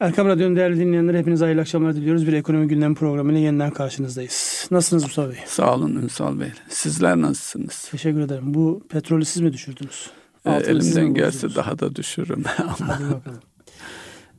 [0.00, 2.26] Erkam Radyo'nun değerli dinleyenler hepinize hayırlı akşamlar diliyoruz.
[2.26, 4.68] Bir ekonomi gündemi programıyla yeniden karşınızdayız.
[4.70, 5.38] Nasılsınız Mustafa Bey?
[5.46, 6.48] Sağ olun Ünsal Bey.
[6.68, 7.88] Sizler nasılsınız?
[7.90, 8.54] Teşekkür ederim.
[8.54, 10.10] Bu petrolü siz mi düşürdünüz?
[10.46, 12.44] Ee, elimden gelse daha da düşürürüm.
[12.56, 13.40] Hadi bakalım.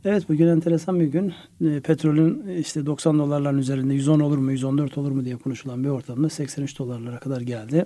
[0.06, 1.34] Evet bugün enteresan bir gün.
[1.62, 5.90] E, petrolün işte 90 dolarların üzerinde 110 olur mu 114 olur mu diye konuşulan bir
[5.90, 7.86] ortamda 83 dolarlara kadar geldi.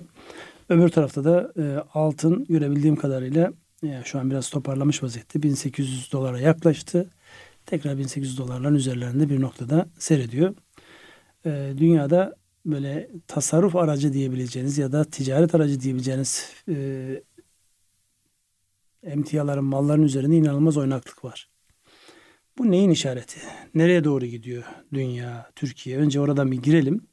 [0.68, 3.52] Öbür tarafta da e, altın görebildiğim kadarıyla
[3.82, 7.10] e, şu an biraz toparlamış vaziyette 1800 dolara yaklaştı.
[7.66, 10.54] Tekrar 1800 dolarların üzerlerinde bir noktada seyrediyor.
[11.46, 16.76] E, dünyada böyle tasarruf aracı diyebileceğiniz ya da ticaret aracı diyebileceğiniz e,
[19.02, 21.48] emtiaların, malların üzerinde inanılmaz oynaklık var.
[22.58, 23.40] Bu neyin işareti?
[23.74, 25.98] Nereye doğru gidiyor dünya, Türkiye?
[25.98, 27.06] Önce oradan bir girelim.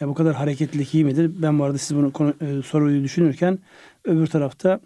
[0.00, 1.30] Ya bu kadar hareketlilik iyi midir?
[1.42, 3.58] Ben bu arada siz bunu konu, e, soruyu düşünürken
[4.04, 4.80] öbür tarafta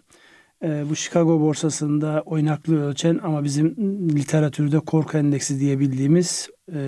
[0.63, 3.75] e, bu Chicago borsasında oynaklığı ölçen ama bizim
[4.09, 6.79] literatürde korku endeksi diye bildiğimiz e,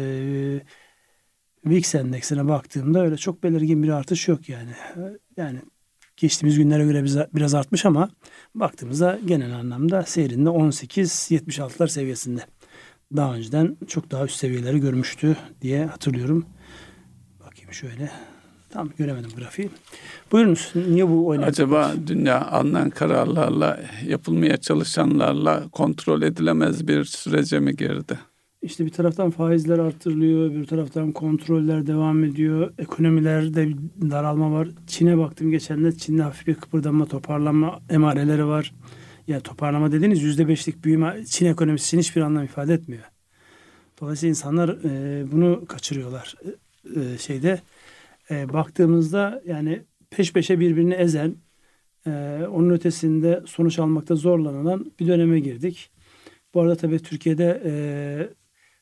[1.66, 4.72] VIX endeksine baktığımda öyle çok belirgin bir artış yok yani.
[5.38, 5.60] Yani
[6.18, 7.04] geçtiğimiz günlere göre
[7.36, 8.10] biraz artmış ama
[8.56, 12.42] baktığımızda genel anlamda seyrinde 18-76'lar seviyesinde.
[13.16, 16.46] Daha önceden çok daha üst seviyeleri görmüştü diye hatırlıyorum.
[17.40, 18.37] Bakayım şöyle.
[18.70, 19.70] Tam göremedim grafiği.
[20.32, 20.72] Buyurunuz.
[20.76, 21.52] Niye bu oynatıyor?
[21.52, 28.20] Acaba dünya alınan kararlarla yapılmaya çalışanlarla kontrol edilemez bir sürece mi girdi?
[28.62, 32.74] İşte bir taraftan faizler artırılıyor, bir taraftan kontroller devam ediyor.
[32.78, 33.78] Ekonomilerde bir
[34.12, 34.68] daralma var.
[34.88, 38.74] Çin'e baktım geçen de Çin'de hafif bir kıpırdanma, toparlanma emareleri var.
[39.28, 43.04] Yani toparlama dediğiniz yüzde beşlik büyüme Çin ekonomisi için hiçbir anlam ifade etmiyor.
[44.02, 46.36] Dolayısıyla insanlar e, bunu kaçırıyorlar.
[46.96, 47.62] E şeyde
[48.32, 51.36] e, baktığımızda yani peş peşe birbirini ezen,
[52.08, 52.12] e,
[52.52, 55.90] onun ötesinde sonuç almakta zorlanılan bir döneme girdik.
[56.54, 57.72] Bu arada tabii Türkiye'de e,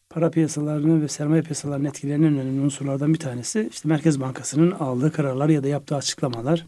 [0.09, 5.49] para piyasalarının ve sermaye piyasalarının etkilerinin önemli unsurlardan bir tanesi işte Merkez Bankası'nın aldığı kararlar
[5.49, 6.65] ya da yaptığı açıklamalar.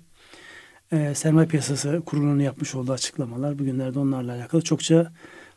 [0.92, 3.60] E, sermaye piyasası kurulunun yapmış olduğu açıklamalar.
[3.60, 5.14] Bugünlerde onlarla alakalı çokça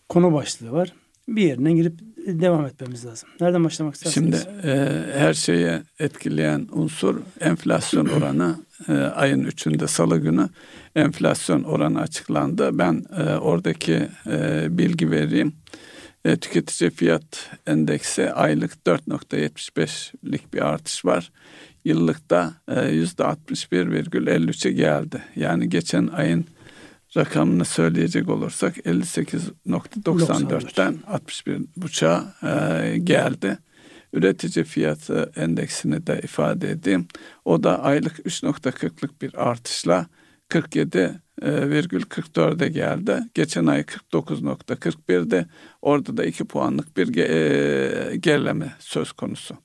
[0.09, 0.94] konu başlığı var.
[1.30, 1.94] Bir yerine girip
[2.26, 3.28] devam etmemiz lazım.
[3.41, 4.42] Nereden başlamak istersiniz?
[4.44, 8.56] Şimdi e, her şeye etkileyen unsur enflasyon oranı.
[8.88, 10.48] E, ayın üçünde salı günü
[10.96, 12.78] enflasyon oranı açıklandı.
[12.78, 15.52] Ben e, oradaki e, bilgi vereyim.
[16.24, 21.32] E, tüketici fiyat endeksi aylık 4.75'lik bir artış var.
[21.84, 25.22] Yıllıkta e, yüzde 61,53'e geldi.
[25.36, 26.44] Yani geçen ayın
[27.16, 33.59] rakamını söyleyecek olursak 58.94'ten 61.5'a e, geldi.
[34.12, 37.09] Üretici fiyatı endeksini de ifade edeyim.
[37.44, 40.06] O da aylık 3.40'lık bir artışla
[40.48, 43.21] 47,44'e geldi.
[43.34, 45.47] Geçen ay 49.41'de
[45.82, 49.56] orada da 2 puanlık bir e, gerileme söz konusu.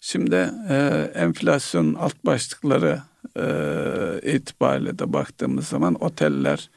[0.00, 3.02] Şimdi e, enflasyonun alt başlıkları
[3.36, 6.70] e, itibariyle de baktığımız zaman oteller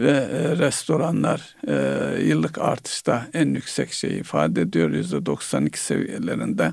[0.00, 1.74] ve e, restoranlar e,
[2.22, 6.72] yıllık artışta en yüksek şeyi ifade ediyor yüzde 92 seviyelerinde.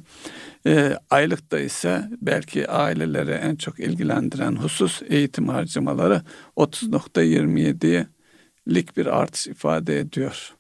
[0.67, 6.21] E, aylıkta ise belki aileleri en çok ilgilendiren husus eğitim harcamaları
[6.57, 10.53] 30.27'lik bir artış ifade ediyor.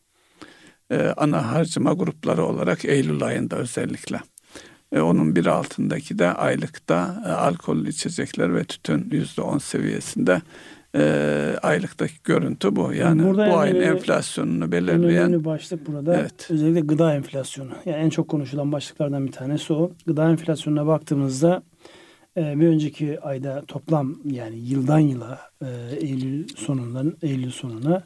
[0.91, 4.21] E, ana harcama grupları olarak Eylül ayında özellikle.
[4.91, 10.41] E, onun bir altındaki de aylıkta e, alkollü içecekler ve tütün yüzde on seviyesinde
[10.95, 12.93] e, aylıktaki görüntü bu.
[12.93, 15.23] Yani Burada bu ayın enflasyonunu belirleyen.
[15.23, 16.19] Önemli başlık burada.
[16.19, 16.47] Evet.
[16.49, 17.71] Özellikle gıda enflasyonu.
[17.85, 19.91] Yani en çok konuşulan başlıklardan bir tanesi o.
[20.05, 21.63] Gıda enflasyonuna baktığımızda
[22.37, 25.67] e, bir önceki ayda toplam yani yıldan yıla e,
[25.99, 28.03] Eylül sonundan Eylül sonuna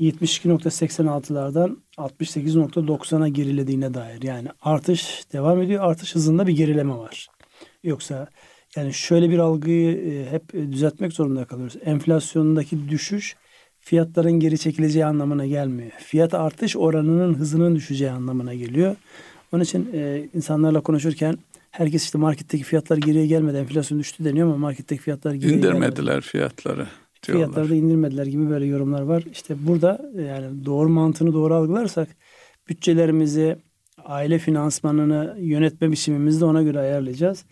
[0.00, 4.22] 72.86'lardan 68.90'a gerilediğine dair.
[4.22, 5.84] Yani artış devam ediyor.
[5.84, 7.28] Artış hızında bir gerileme var.
[7.84, 8.28] Yoksa
[8.76, 11.76] yani şöyle bir algıyı e, hep düzeltmek zorunda kalıyoruz.
[11.84, 13.36] Enflasyondaki düşüş
[13.80, 15.90] fiyatların geri çekileceği anlamına gelmiyor.
[15.90, 18.96] Fiyat artış oranının hızının düşeceği anlamına geliyor.
[19.52, 21.38] Onun için e, insanlarla konuşurken
[21.70, 23.56] herkes işte marketteki fiyatlar geriye gelmedi.
[23.56, 26.26] Enflasyon düştü deniyor ama marketteki fiyatlar geriye İndirmediler gelmedi.
[26.26, 26.88] fiyatları
[27.26, 27.46] diyorlar.
[27.46, 29.24] Fiyatları da indirmediler gibi böyle yorumlar var.
[29.32, 32.08] İşte burada yani doğru mantığını doğru algılarsak
[32.68, 33.56] bütçelerimizi,
[34.04, 37.44] aile finansmanını yönetme biçimimizi de ona göre ayarlayacağız.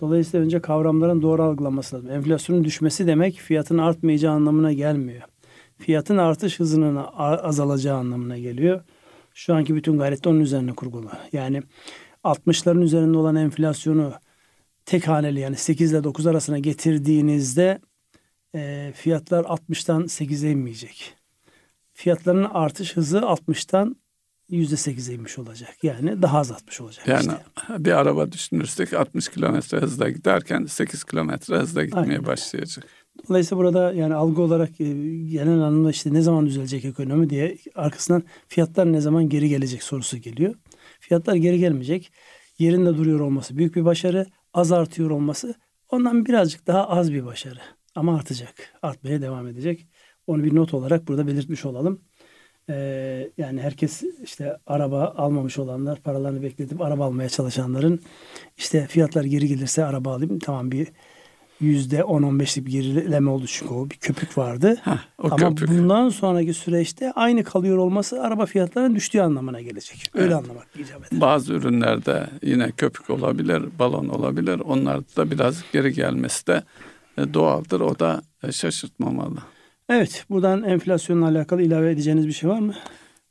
[0.00, 2.10] Dolayısıyla önce kavramların doğru algılanması lazım.
[2.10, 5.22] Enflasyonun düşmesi demek fiyatın artmayacağı anlamına gelmiyor.
[5.78, 8.80] Fiyatın artış hızının azalacağı anlamına geliyor.
[9.34, 11.10] Şu anki bütün gayret de onun üzerine kurgulu.
[11.32, 11.62] Yani
[12.24, 14.12] 60'ların üzerinde olan enflasyonu
[14.86, 17.78] tek haneli yani 8 ile 9 arasına getirdiğinizde
[18.54, 21.14] e, fiyatlar 60'tan 8'e inmeyecek.
[21.92, 23.96] Fiyatların artış hızı 60'tan
[24.48, 25.84] yüzde sekize inmiş olacak.
[25.84, 27.08] Yani daha azaltmış olacak.
[27.08, 27.84] Yani işte.
[27.84, 32.26] bir araba düşünürsek 60 kilometre hızla giderken 8 kilometre hızla gitmeye Aynen.
[32.26, 32.86] başlayacak.
[33.28, 34.84] Dolayısıyla burada yani algı olarak e,
[35.24, 40.18] genel anlamda işte ne zaman düzelecek ekonomi diye arkasından fiyatlar ne zaman geri gelecek sorusu
[40.18, 40.54] geliyor.
[41.00, 42.12] Fiyatlar geri gelmeyecek.
[42.58, 44.26] Yerinde duruyor olması büyük bir başarı.
[44.54, 45.54] Az artıyor olması
[45.88, 47.60] ondan birazcık daha az bir başarı.
[47.94, 48.54] Ama artacak.
[48.82, 49.86] Artmaya devam edecek.
[50.26, 52.00] Onu bir not olarak burada belirtmiş olalım.
[52.70, 58.00] Ee, yani herkes işte araba almamış olanlar paralarını bekletip araba almaya çalışanların
[58.56, 60.88] işte fiyatlar geri gelirse araba alayım tamam bir
[61.60, 64.76] yüzde 10-15'lik bir gerileme oldu çünkü o bir köpük vardı.
[64.84, 65.68] Heh, o Ama köpük.
[65.68, 70.10] bundan sonraki süreçte aynı kalıyor olması araba fiyatlarının düştüğü anlamına gelecek.
[70.14, 70.34] Öyle Evet.
[70.36, 71.20] anlamak icap eder.
[71.20, 74.60] Bazı ürünlerde yine köpük olabilir, balon olabilir.
[74.60, 76.62] Onlarda da biraz geri gelmesi de
[77.34, 77.80] doğaldır.
[77.80, 79.38] O da e, şaşırtmamalı.
[79.88, 82.74] Evet buradan enflasyonla alakalı ilave edeceğiniz bir şey var mı?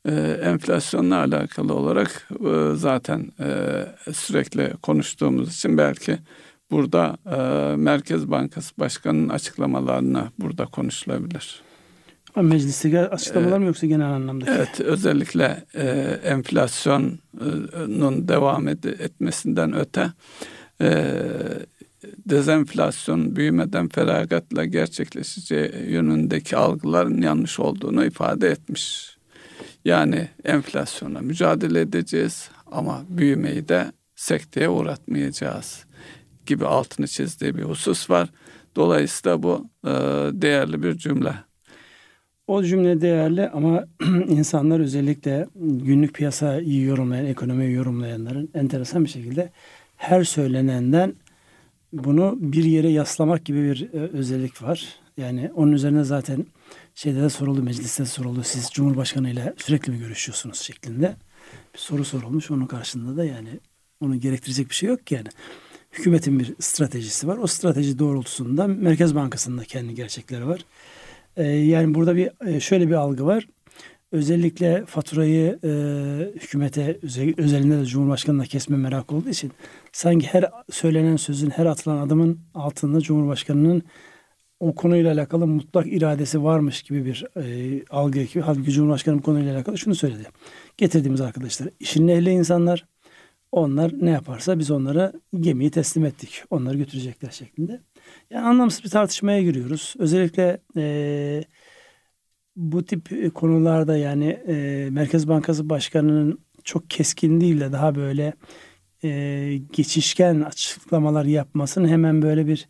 [0.05, 0.11] Ee,
[0.43, 3.47] enflasyonla alakalı olarak e, zaten e,
[4.13, 6.17] sürekli konuştuğumuz için belki
[6.71, 11.61] burada e, Merkez Bankası Başkanı'nın açıklamalarına burada konuşulabilir.
[12.33, 14.45] Ha, Meclisteki açıklamalar mı yoksa genel anlamda?
[14.47, 15.87] Evet, özellikle e,
[16.23, 20.11] enflasyonun devam ed- etmesinden öte
[20.81, 21.13] e,
[22.03, 29.17] dezenflasyon büyümeden feragatla gerçekleşeceği yönündeki algıların yanlış olduğunu ifade etmiş.
[29.85, 35.85] Yani enflasyona mücadele edeceğiz ama büyümeyi de sekteye uğratmayacağız
[36.45, 38.29] gibi altını çizdiği bir husus var.
[38.75, 39.89] Dolayısıyla bu e,
[40.33, 41.33] değerli bir cümle.
[42.47, 43.85] O cümle değerli ama
[44.27, 49.51] insanlar özellikle günlük piyasayı yorumlayan, ekonomiyi yorumlayanların enteresan bir şekilde
[49.97, 51.15] her söylenenden
[51.93, 54.95] bunu bir yere yaslamak gibi bir e, özellik var.
[55.17, 56.45] Yani onun üzerine zaten
[56.95, 58.43] şeyde de soruldu, mecliste soruldu.
[58.43, 61.15] Siz Cumhurbaşkanı ile sürekli mi görüşüyorsunuz şeklinde
[61.73, 62.51] bir soru sorulmuş.
[62.51, 63.49] Onun karşılığında da yani
[64.01, 65.27] onu gerektirecek bir şey yok ki yani.
[65.91, 67.37] Hükümetin bir stratejisi var.
[67.37, 70.65] O strateji doğrultusunda Merkez Bankası'nın da kendi gerçekleri var.
[71.37, 73.47] Ee, yani burada bir e, şöyle bir algı var.
[74.11, 75.69] Özellikle faturayı e,
[76.39, 79.51] hükümete özel- özelinde de Cumhurbaşkanı'na kesme merak olduğu için
[79.91, 83.83] sanki her söylenen sözün, her atılan adımın altında Cumhurbaşkanı'nın
[84.59, 88.43] o konuyla alakalı mutlak iradesi varmış gibi bir e, algı ekibi.
[88.43, 90.23] Halbuki Cumhurbaşkanı bu konuyla alakalı şunu söyledi.
[90.77, 92.85] Getirdiğimiz arkadaşlar işin ehli insanlar.
[93.51, 96.43] Onlar ne yaparsa biz onlara gemiyi teslim ettik.
[96.49, 97.81] Onları götürecekler şeklinde.
[98.29, 99.95] Yani anlamsız bir tartışmaya giriyoruz.
[99.99, 101.43] Özellikle e,
[102.55, 108.33] bu tip e, konularda yani e, Merkez Bankası Başkanı'nın çok keskin değil de daha böyle
[109.03, 112.69] e, geçişken açıklamalar yapmasını hemen böyle bir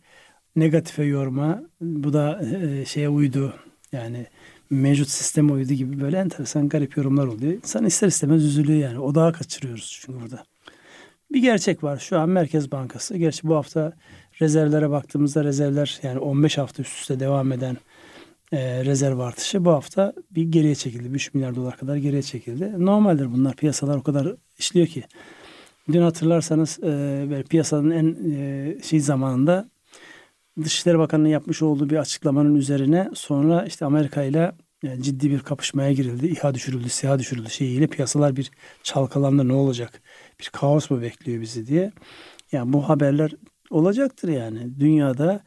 [0.56, 1.62] negatife yorma.
[1.80, 3.54] Bu da e, şeye uydu.
[3.92, 4.26] Yani
[4.70, 7.52] mevcut sisteme uydu gibi böyle enteresan garip yorumlar oluyor.
[7.52, 8.98] İnsan ister istemez üzülüyor yani.
[8.98, 10.44] Odağı kaçırıyoruz çünkü burada.
[11.32, 11.98] Bir gerçek var.
[11.98, 13.16] Şu an Merkez Bankası.
[13.16, 13.92] Gerçi bu hafta
[14.40, 17.76] rezervlere baktığımızda rezervler yani 15 hafta üst üste devam eden
[18.52, 21.08] e, rezerv artışı bu hafta bir geriye çekildi.
[21.08, 22.72] 3 milyar dolar kadar geriye çekildi.
[22.78, 23.56] Normaldir bunlar.
[23.56, 25.04] Piyasalar o kadar işliyor ki.
[25.88, 29.70] Dün hatırlarsanız e, piyasanın en e, şey zamanında
[30.62, 34.52] Dışişleri Bakanı'nın yapmış olduğu bir açıklamanın üzerine sonra işte Amerika ile
[34.82, 36.26] yani ciddi bir kapışmaya girildi.
[36.26, 38.50] İHA düşürüldü, SİHA düşürüldü şeyiyle piyasalar bir
[38.82, 40.02] çalkalandı ne olacak?
[40.40, 41.92] Bir kaos mu bekliyor bizi diye.
[42.52, 43.32] Yani bu haberler
[43.70, 44.80] olacaktır yani.
[44.80, 45.40] Dünyada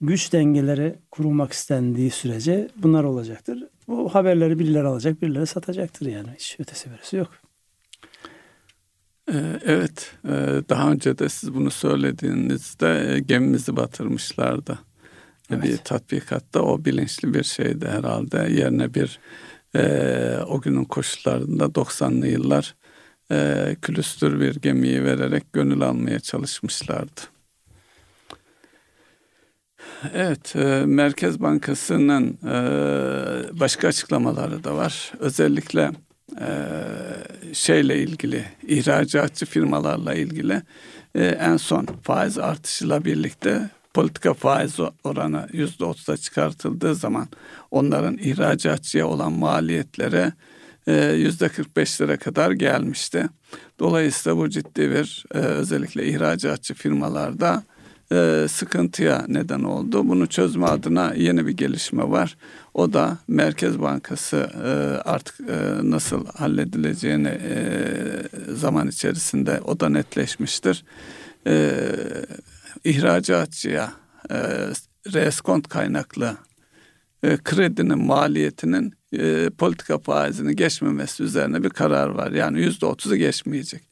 [0.00, 3.64] güç dengeleri kurulmak istendiği sürece bunlar olacaktır.
[3.88, 6.28] Bu haberleri birileri alacak, birileri satacaktır yani.
[6.38, 7.30] Hiç ötesi birisi yok.
[9.34, 10.30] Ee, Evet, e,
[10.68, 14.78] daha önce de siz bunu söylediğinizde e, gemimizi batırmışlardı.
[15.50, 15.84] E, Bir Evet.
[15.84, 18.36] tatbikatta o bilinçli bir şeydi herhalde.
[18.38, 19.18] Yerine bir
[19.76, 22.74] e, o günün koşullarında 90'lı yıllar
[23.32, 27.20] e, külüstür bir gemiyi vererek gönül almaya çalışmışlardı.
[30.14, 35.12] Evet, e, Merkez Bankası'nın e, başka açıklamaları da var.
[35.18, 35.90] Özellikle
[36.40, 36.48] e,
[37.52, 40.62] şeyle ilgili, ihracatçı firmalarla ilgili
[41.14, 47.28] e, en son faiz artışıyla birlikte politika faiz oranı yüzde otuz'a çıkartıldığı zaman
[47.70, 50.32] onların ihracatçıya olan maliyetleri
[50.86, 53.26] e, yüzde 45'lere kadar gelmişti.
[53.78, 57.62] Dolayısıyla bu ciddi bir e, özellikle ihracatçı firmalarda
[58.12, 60.08] e, sıkıntıya neden oldu.
[60.08, 62.36] Bunu çözme adına yeni bir gelişme var.
[62.74, 64.68] O da Merkez Bankası e,
[65.08, 67.56] artık e, nasıl halledileceğini e,
[68.54, 70.84] zaman içerisinde o da netleşmiştir.
[71.46, 71.72] E,
[72.84, 73.92] ihracatçıya
[74.30, 74.36] e,
[75.12, 76.36] reskont kaynaklı
[77.22, 82.30] e, kredinin maliyetinin e, politika faizini geçmemesi üzerine bir karar var.
[82.30, 83.82] Yani yüzde otuzu geçmeyecek.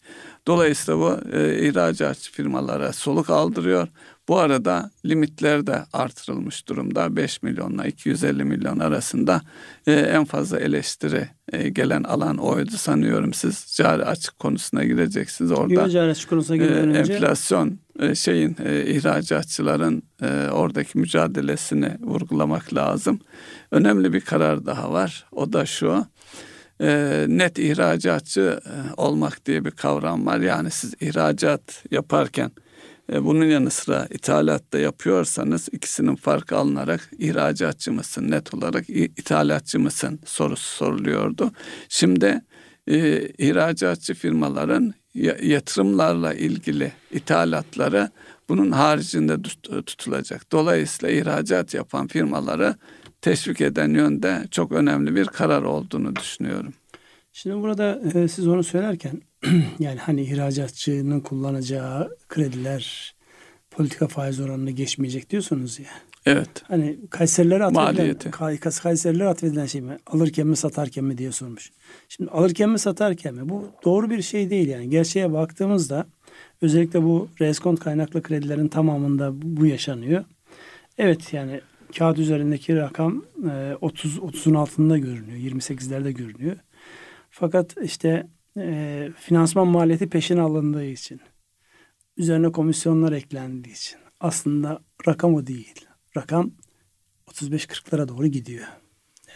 [0.47, 3.89] Dolayısıyla bu e, ihracatçı firmalara soluk aldırıyor.
[4.29, 7.17] Bu arada limitler de artırılmış durumda.
[7.17, 9.41] 5 milyonla 250 milyon arasında
[9.87, 13.35] e, en fazla eleştiri e, gelen alan oydu sanıyorum.
[13.35, 15.75] Siz cari açık konusuna gireceksiniz orada.
[15.75, 17.13] Yok cari açık konusuna girmeden e, önce.
[17.13, 23.21] Enflasyon e, şeyin e, ihracatçıların e, oradaki mücadelesini vurgulamak lazım.
[23.71, 25.27] Önemli bir karar daha var.
[25.33, 26.07] O da şu
[26.83, 30.41] e, net ihracatçı e, olmak diye bir kavram var.
[30.41, 32.51] Yani siz ihracat yaparken
[33.13, 39.81] e, bunun yanı sıra ithalat da yapıyorsanız ikisinin farkı alınarak ihracatçı mısın net olarak ithalatçı
[39.81, 41.53] mısın sorusu soruluyordu.
[41.89, 42.41] Şimdi
[42.87, 44.95] e, ihracatçı firmaların
[45.43, 48.11] yatırımlarla ilgili ithalatları
[48.49, 49.43] bunun haricinde
[49.87, 50.53] tutulacak.
[50.53, 52.75] Dolayısıyla ihracat yapan firmaları
[53.23, 56.73] teşvik eden yönde çok önemli bir karar olduğunu düşünüyorum.
[57.33, 59.23] Şimdi burada e, siz onu söylerken
[59.79, 63.15] yani hani ihracatçının kullanacağı krediler
[63.71, 65.87] politika faiz oranını geçmeyecek diyorsunuz ya.
[66.27, 66.49] Evet.
[66.69, 69.97] Hani Kayserilere atfedilen, Kay, Kayserilere atfedilen şey mi?
[70.07, 71.71] Alırken mi satarken mi diye sormuş.
[72.09, 73.49] Şimdi alırken mi satarken mi?
[73.49, 74.91] Bu doğru bir şey değil yani.
[74.91, 76.07] Gerçeğe baktığımızda
[76.63, 80.25] özellikle bu reskont kaynaklı kredilerin tamamında bu yaşanıyor.
[80.99, 81.61] Evet yani
[81.99, 83.25] kağıt üzerindeki rakam
[83.81, 85.39] 30 e, 30'un altında görünüyor.
[85.39, 86.57] 28'lerde görünüyor.
[87.31, 91.21] Fakat işte e, finansman maliyeti peşin alındığı için
[92.17, 95.87] üzerine komisyonlar eklendiği için aslında rakam o değil.
[96.17, 96.51] Rakam
[97.27, 98.67] 35-40'lara doğru gidiyor.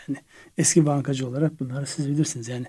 [0.09, 0.19] Yani
[0.59, 2.49] eski bankacı olarak bunları siz bilirsiniz.
[2.49, 2.67] Yani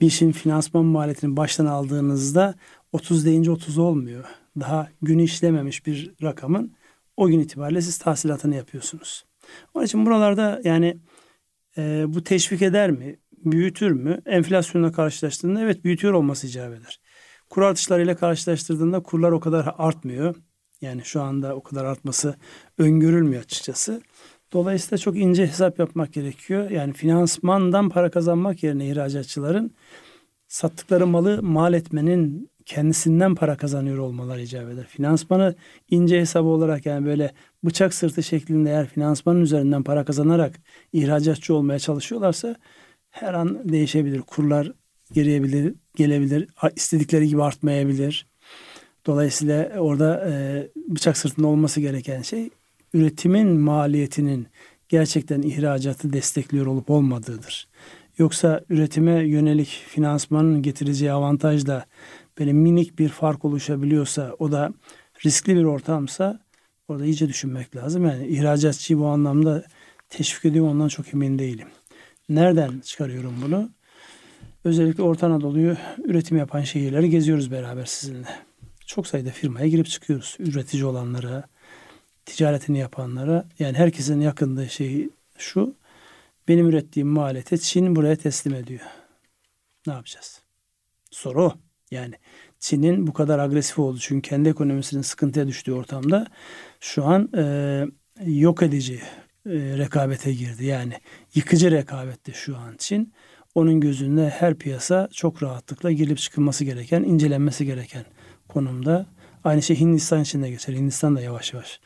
[0.00, 2.54] bir işin finansman maliyetini baştan aldığınızda
[2.92, 4.24] 30 deyince 30 olmuyor.
[4.60, 6.72] Daha günü işlememiş bir rakamın
[7.16, 9.24] o gün itibariyle siz tahsilatını yapıyorsunuz.
[9.74, 10.98] Onun için buralarda yani
[11.78, 13.16] e, bu teşvik eder mi?
[13.44, 14.22] Büyütür mü?
[14.26, 17.00] Enflasyonla karşılaştığında evet büyütüyor olması icap eder.
[17.50, 20.34] Kur artışlarıyla karşılaştırdığında kurlar o kadar artmıyor.
[20.80, 22.34] Yani şu anda o kadar artması
[22.78, 24.02] öngörülmüyor açıkçası.
[24.52, 26.70] Dolayısıyla çok ince hesap yapmak gerekiyor.
[26.70, 29.74] Yani finansmandan para kazanmak yerine ihracatçıların
[30.48, 34.86] sattıkları malı mal etmenin kendisinden para kazanıyor olmaları icap eder.
[34.88, 35.54] Finansmanı
[35.90, 37.32] ince hesabı olarak yani böyle
[37.64, 40.60] bıçak sırtı şeklinde eğer finansmanın üzerinden para kazanarak
[40.92, 42.56] ihracatçı olmaya çalışıyorlarsa
[43.10, 44.20] her an değişebilir.
[44.20, 44.72] Kurlar
[45.12, 46.48] geriyebilir, gelebilir.
[46.76, 48.26] istedikleri gibi artmayabilir.
[49.06, 52.50] Dolayısıyla orada e, bıçak sırtında olması gereken şey
[52.94, 54.46] üretimin maliyetinin
[54.88, 57.68] gerçekten ihracatı destekliyor olup olmadığıdır.
[58.18, 61.86] Yoksa üretime yönelik finansmanın getireceği avantajla
[62.38, 64.72] böyle minik bir fark oluşabiliyorsa o da
[65.24, 66.40] riskli bir ortamsa
[66.88, 68.04] orada iyice düşünmek lazım.
[68.04, 69.64] Yani ihracatçıyı bu anlamda
[70.08, 71.68] teşvik ediyor ondan çok emin değilim.
[72.28, 73.70] Nereden çıkarıyorum bunu?
[74.64, 78.28] Özellikle Orta Anadolu'yu üretim yapan şehirleri geziyoruz beraber sizinle.
[78.86, 80.36] Çok sayıda firmaya girip çıkıyoruz.
[80.38, 81.44] Üretici olanlara,
[82.24, 83.48] ticaretini yapanlara.
[83.58, 85.74] Yani herkesin yakındığı şey şu.
[86.48, 88.80] Benim ürettiğim maliyeti Çin buraya teslim ediyor.
[89.86, 90.40] Ne yapacağız?
[91.10, 91.52] Soru.
[91.90, 92.14] Yani
[92.58, 96.26] Çin'in bu kadar agresif olduğu çünkü kendi ekonomisinin sıkıntıya düştüğü ortamda
[96.80, 97.84] şu an e,
[98.24, 98.94] yok edici
[99.46, 100.64] e, rekabete girdi.
[100.64, 100.92] Yani
[101.34, 103.12] yıkıcı rekabette şu an Çin.
[103.54, 108.04] Onun gözünde her piyasa çok rahatlıkla girip çıkılması gereken, incelenmesi gereken
[108.48, 109.06] konumda.
[109.44, 110.74] Aynı şey Hindistan için de geçer.
[110.74, 111.80] Hindistan da yavaş yavaş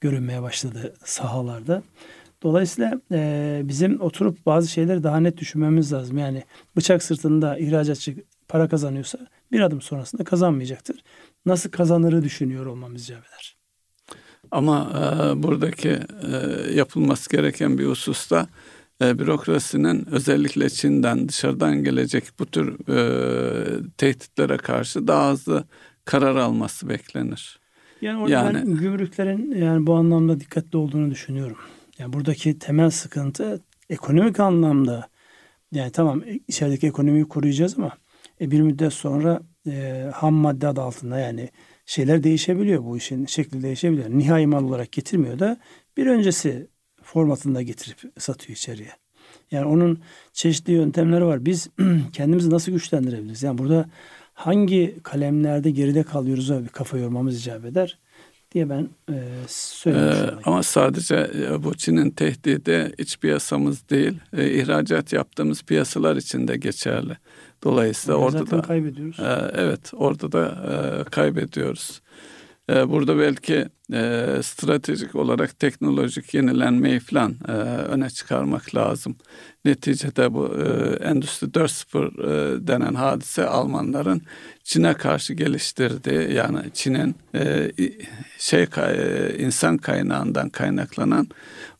[0.00, 1.82] görünmeye başladı sahalarda.
[2.42, 6.18] Dolayısıyla e, bizim oturup bazı şeyleri daha net düşünmemiz lazım.
[6.18, 6.42] Yani
[6.76, 8.14] bıçak sırtında ihracatçı
[8.54, 9.18] para kazanıyorsa
[9.52, 10.96] bir adım sonrasında kazanmayacaktır.
[11.46, 13.56] Nasıl kazanırı düşünüyor olmamız icap eder.
[14.50, 16.36] Ama e, buradaki e,
[16.74, 18.48] yapılması gereken bir hususta
[19.02, 25.64] e, bürokrasinin özellikle Çin'den dışarıdan gelecek bu tür e, tehditlere karşı daha hızlı
[26.04, 27.60] karar alması beklenir.
[28.00, 31.56] Yani orada yani, ben gümrüklerin yani bu anlamda dikkatli olduğunu düşünüyorum.
[31.98, 35.08] Yani buradaki temel sıkıntı ekonomik anlamda
[35.72, 38.03] yani tamam içerideki ekonomiyi koruyacağız ama
[38.40, 41.50] e, bir müddet sonra e, ham madde adı altında yani
[41.86, 44.10] şeyler değişebiliyor bu işin şekli değişebiliyor.
[44.10, 45.58] Nihai mal olarak getirmiyor da
[45.96, 46.66] bir öncesi
[47.02, 48.90] formatında getirip satıyor içeriye.
[49.50, 49.98] Yani onun
[50.32, 51.44] çeşitli yöntemleri var.
[51.44, 51.68] Biz
[52.12, 53.42] kendimizi nasıl güçlendirebiliriz?
[53.42, 53.90] Yani burada
[54.34, 57.98] hangi kalemlerde geride kalıyoruz bir kafa yormamız icap eder
[58.52, 60.38] diye ben e, söylüyorum.
[60.38, 66.48] Ee, ama sadece e, bu Çin'in tehdidi iç piyasamız değil, e, ihracat yaptığımız piyasalar için
[66.48, 67.16] de geçerli.
[67.64, 69.20] Dolayısıyla yani orada da kaybediyoruz.
[69.20, 72.00] E, evet, orada da e, kaybediyoruz.
[72.70, 79.16] E, burada belki e, stratejik olarak teknolojik yenilenmeyi falan e, öne çıkarmak lazım.
[79.64, 84.22] Neticede bu e, Endüstri 4.0 e, denen hadise Almanların
[84.64, 87.72] Çin'e karşı geliştirdiği yani Çin'in e,
[88.38, 91.28] şey e, insan kaynağından kaynaklanan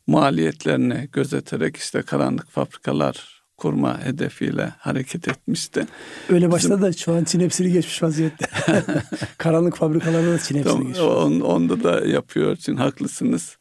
[0.07, 5.85] maliyetlerini gözeterek işte karanlık fabrikalar kurma hedefiyle hareket etmişti.
[6.29, 8.45] Öyle başladı da şu an Çin hepsini geçmiş vaziyette.
[9.37, 10.99] Karanlık fabrikalarda da Çin hepsini tamam, geçmiş.
[10.99, 13.57] On, onda da yapıyor Çin haklısınız.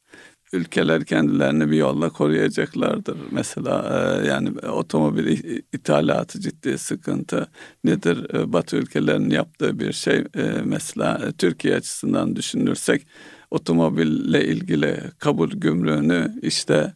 [0.52, 3.16] Ülkeler kendilerini bir yolla koruyacaklardır.
[3.30, 5.38] Mesela e, yani otomobil
[5.72, 7.48] ithalatı ciddi sıkıntı
[7.84, 8.34] nedir?
[8.34, 13.06] E, Batı ülkelerinin yaptığı bir şey e, mesela Türkiye açısından düşünürsek
[13.50, 16.94] otomobille ilgili kabul gümrüğünü işte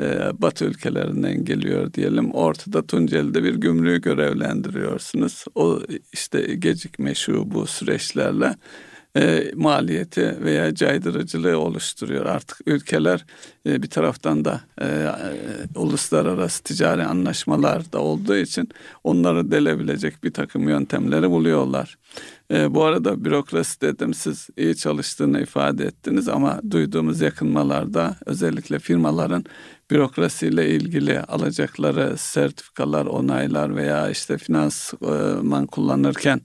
[0.00, 2.34] e, Batı ülkelerinden geliyor diyelim.
[2.34, 5.44] Ortada Tunceli'de bir gümrüğü görevlendiriyorsunuz.
[5.54, 5.80] O
[6.12, 8.56] işte gecikme şu bu süreçlerle
[9.16, 12.26] e, maliyeti veya caydırıcılığı oluşturuyor.
[12.26, 13.24] Artık ülkeler
[13.66, 18.68] e, bir taraftan da e, e, uluslararası ticari anlaşmalar da olduğu için
[19.04, 21.98] onları delebilecek bir takım yöntemleri buluyorlar.
[22.50, 29.44] E, bu arada bürokrasi dedim siz iyi çalıştığını ifade ettiniz ama duyduğumuz yakınmalarda özellikle firmaların
[29.90, 36.40] bürokrasiyle ilgili alacakları sertifikalar, onaylar veya işte finansman kullanırken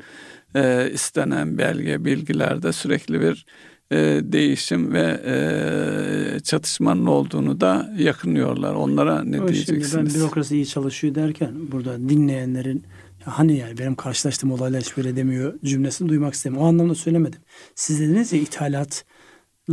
[0.56, 3.46] e, istenen belge, bilgilerde sürekli bir
[3.92, 8.74] e, değişim ve e, çatışmanın olduğunu da yakınıyorlar.
[8.74, 9.92] Onlara ne o diyeceksiniz?
[9.92, 12.84] Şimdi ben bürokrasi iyi çalışıyor derken burada dinleyenlerin
[13.26, 16.66] ya hani yani benim karşılaştığım olaylar hiç böyle demiyor cümlesini duymak istemiyorum.
[16.66, 17.40] O anlamda söylemedim.
[17.76, 19.06] Siz dediniz ya ithalat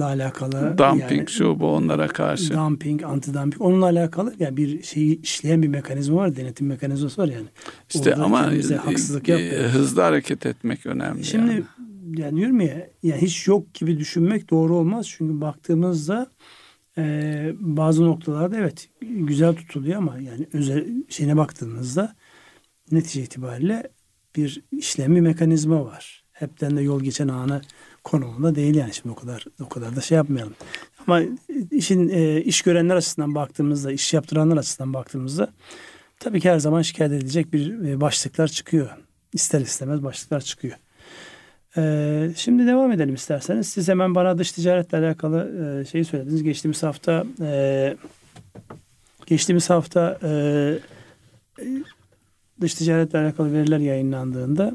[0.04, 0.78] alakalı.
[0.78, 2.54] Dumping yani, şu bu onlara karşı.
[2.54, 7.46] Dumping, anti-dumping onunla alakalı yani bir şeyi işleyen bir mekanizma var, denetim mekanizması var yani.
[7.94, 8.52] İşte Orada ama
[8.84, 11.24] haksızlık e, hızlı hareket etmek önemli.
[11.24, 11.64] Şimdi yani.
[12.20, 15.06] yani diyorum ya yani hiç yok gibi düşünmek doğru olmaz.
[15.08, 16.30] Çünkü baktığımızda
[16.98, 22.16] e, bazı noktalarda evet güzel tutuluyor ama yani özel şeyine baktığımızda
[22.92, 23.90] netice itibariyle
[24.36, 26.24] bir işlem bir mekanizma var.
[26.32, 27.62] Hepten de yol geçen anı
[28.06, 30.54] konumunda değil yani şimdi o kadar o kadar da şey yapmayalım.
[31.06, 31.22] Ama
[31.70, 35.52] işin e, iş görenler açısından baktığımızda, iş yaptıranlar açısından baktığımızda
[36.20, 38.90] tabii ki her zaman şikayet edilecek bir e, başlıklar çıkıyor.
[39.32, 40.76] İster istemez başlıklar çıkıyor.
[41.76, 43.68] Ee, şimdi devam edelim isterseniz.
[43.68, 46.42] Siz hemen bana dış ticaretle alakalı e, şeyi söylediniz.
[46.42, 47.96] Geçtiğimiz hafta e,
[49.26, 50.30] geçtiğimiz hafta e,
[52.60, 54.72] dış ticaretle alakalı veriler yayınlandığında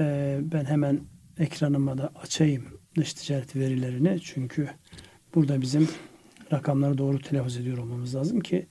[0.00, 1.00] e, ben hemen
[1.40, 4.20] ekranıma da açayım dış ticaret verilerini.
[4.20, 4.70] Çünkü
[5.34, 5.88] burada bizim
[6.52, 8.66] rakamları doğru telaffuz ediyor olmamız lazım ki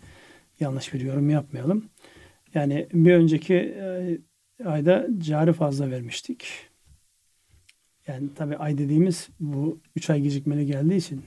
[0.59, 1.89] yanlış bir yorum yapmayalım.
[2.53, 4.17] Yani bir önceki e,
[4.65, 6.47] ayda cari fazla vermiştik.
[8.07, 11.25] Yani tabi ay dediğimiz bu 3 ay gecikmeli geldiği için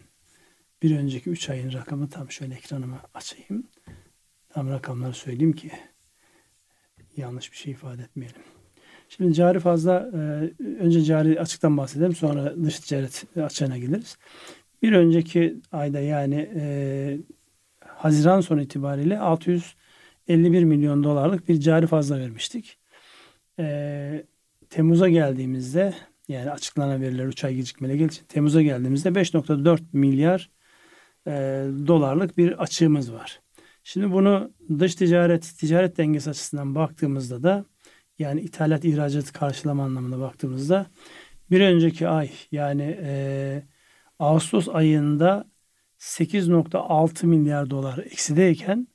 [0.83, 3.67] bir önceki 3 ayın rakamı tam şöyle ekranıma açayım.
[4.49, 5.71] Tam rakamları söyleyeyim ki
[7.17, 8.43] yanlış bir şey ifade etmeyelim.
[9.17, 10.19] Şimdi cari fazla e,
[10.81, 14.19] önce cari açıktan bahsedelim sonra dış ticaret açığına geliriz.
[14.83, 17.19] Bir önceki ayda yani e,
[17.81, 22.79] Haziran sonu itibariyle 651 milyon dolarlık bir cari fazla vermiştik.
[23.59, 24.25] E,
[24.71, 25.95] Temmuz'a geldiğimizde
[26.29, 30.51] yani açıklanan veriler 3 ay gecikmeli geldiği için Temmuz'a geldiğimizde 5.4 milyar
[31.27, 31.33] e,
[31.87, 33.41] dolarlık bir açığımız var.
[33.85, 37.65] Şimdi bunu dış ticaret, ticaret dengesi açısından baktığımızda da
[38.19, 40.87] yani ithalat ihracat karşılama anlamında baktığımızda
[41.51, 43.63] bir önceki ay yani e,
[44.19, 45.51] Ağustos ayında
[45.99, 48.89] 8.6 milyar dolar eksideyken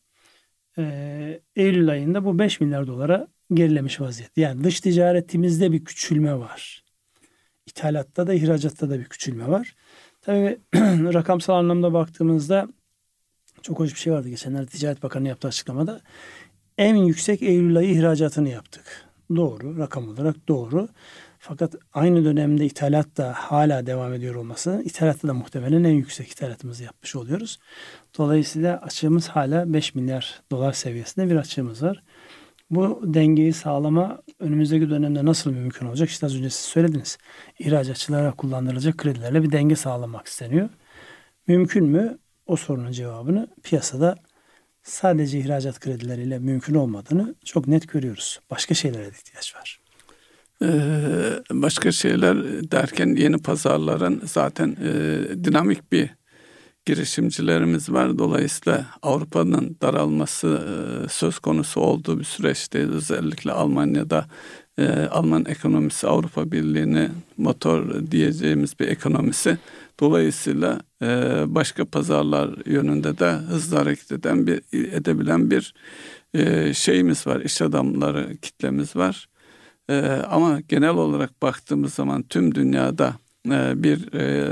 [0.77, 4.41] e, Eylül ayında bu 5 milyar dolara gerilemiş vaziyette.
[4.41, 6.83] Yani dış ticaretimizde bir küçülme var.
[7.65, 9.75] İthalatta da ihracatta da bir küçülme var.
[10.21, 10.59] Tabii
[11.13, 12.67] rakamsal anlamda baktığımızda
[13.61, 14.29] çok hoş bir şey vardı.
[14.29, 16.01] Geçenlerde Ticaret Bakanı yaptığı açıklamada.
[16.77, 19.06] En yüksek Eylül ayı ihracatını yaptık.
[19.35, 20.87] Doğru, rakam olarak doğru.
[21.39, 26.83] Fakat aynı dönemde ithalat da hala devam ediyor olması, ithalatta da muhtemelen en yüksek ithalatımızı
[26.83, 27.59] yapmış oluyoruz.
[28.17, 32.03] Dolayısıyla açığımız hala 5 milyar dolar seviyesinde bir açığımız var.
[32.69, 36.09] Bu dengeyi sağlama önümüzdeki dönemde nasıl mümkün olacak?
[36.09, 37.17] İşte az önce siz söylediniz.
[37.59, 40.69] İhracatçılara kullandırılacak kredilerle bir denge sağlamak isteniyor.
[41.47, 42.17] Mümkün mü?
[42.45, 44.15] O sorunun cevabını piyasada
[44.87, 48.39] sadece ihracat kredileriyle mümkün olmadığını çok net görüyoruz.
[48.51, 49.79] Başka şeylere de ihtiyaç var.
[50.63, 50.69] Ee,
[51.51, 52.37] başka şeyler
[52.71, 56.09] derken yeni pazarların zaten e, dinamik bir
[56.85, 58.17] girişimcilerimiz var.
[58.17, 64.27] Dolayısıyla Avrupa'nın daralması e, söz konusu olduğu bir süreçte özellikle Almanya'da
[64.77, 69.57] e, Alman ekonomisi Avrupa Birliği'ni motor diyeceğimiz bir ekonomisi.
[69.99, 71.07] Dolayısıyla e,
[71.47, 75.73] başka pazarlar yönünde de hızlı hareket eden bir edebilen bir
[76.33, 77.41] e, şeyimiz var.
[77.41, 79.29] İş adamları kitlemiz var.
[79.89, 84.47] E, ama genel olarak baktığımız zaman tüm dünyada e, bir e,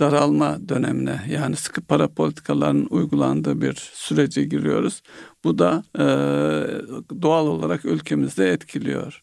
[0.00, 5.02] daralma dönemine yani sıkı para politikalarının uygulandığı bir sürece giriyoruz.
[5.44, 6.04] Bu da e,
[7.22, 9.22] doğal olarak ülkemizde etkiliyor.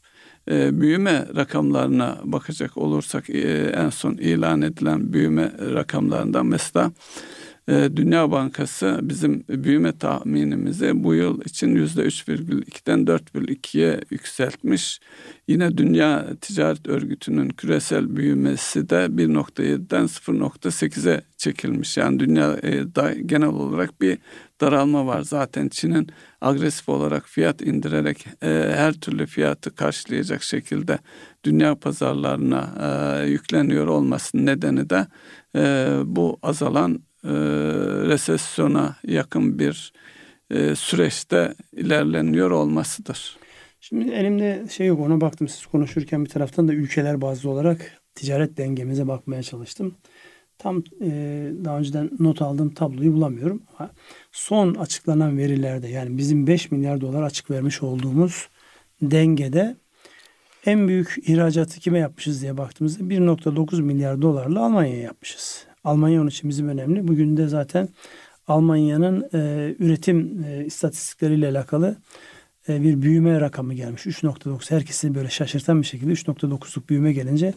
[0.52, 6.92] E, büyüme rakamlarına bakacak olursak e, en son ilan edilen büyüme rakamlarından mesela
[7.70, 15.00] Dünya Bankası bizim büyüme tahminimizi bu yıl için yüzde 3,2'den 4,2'ye yükseltmiş.
[15.48, 21.98] Yine Dünya Ticaret Örgütü'nün küresel büyümesi de 1.7'den 0.8'e çekilmiş.
[21.98, 24.18] Yani dünyada genel olarak bir
[24.62, 25.22] daralma var.
[25.22, 26.08] Zaten Çin'in
[26.42, 31.00] agresif olarak fiyat indirerek e, her türlü fiyatı karşılayacak şekilde
[31.44, 35.08] dünya pazarlarına e, yükleniyor olmasının nedeni de
[35.56, 37.32] e, bu azalan e,
[38.08, 39.94] resesyona yakın bir
[40.52, 43.38] e, süreçte ilerleniyor olmasıdır.
[43.82, 48.58] Şimdi elimde şey yok ona baktım siz konuşurken bir taraftan da ülkeler bazlı olarak ticaret
[48.58, 49.96] dengemize bakmaya çalıştım.
[50.58, 51.10] Tam e,
[51.66, 53.64] daha önceden not aldığım tabloyu bulamıyorum.
[53.78, 53.90] Ama
[54.32, 58.50] son açıklanan verilerde yani bizim 5 milyar dolar açık vermiş olduğumuz
[59.02, 59.76] dengede
[60.66, 65.69] en büyük ihracatı kime yapmışız diye baktığımızda 1.9 milyar dolarla Almanya'ya yapmışız.
[65.84, 67.08] Almanya onun için bizim önemli.
[67.08, 67.90] Bugün de zaten
[68.48, 71.98] Almanya'nın e, üretim e, istatistikleriyle alakalı
[72.70, 74.06] e, bir büyüme rakamı gelmiş.
[74.06, 77.54] 3.9 herkesi böyle şaşırtan bir şekilde 3.9'luk büyüme gelince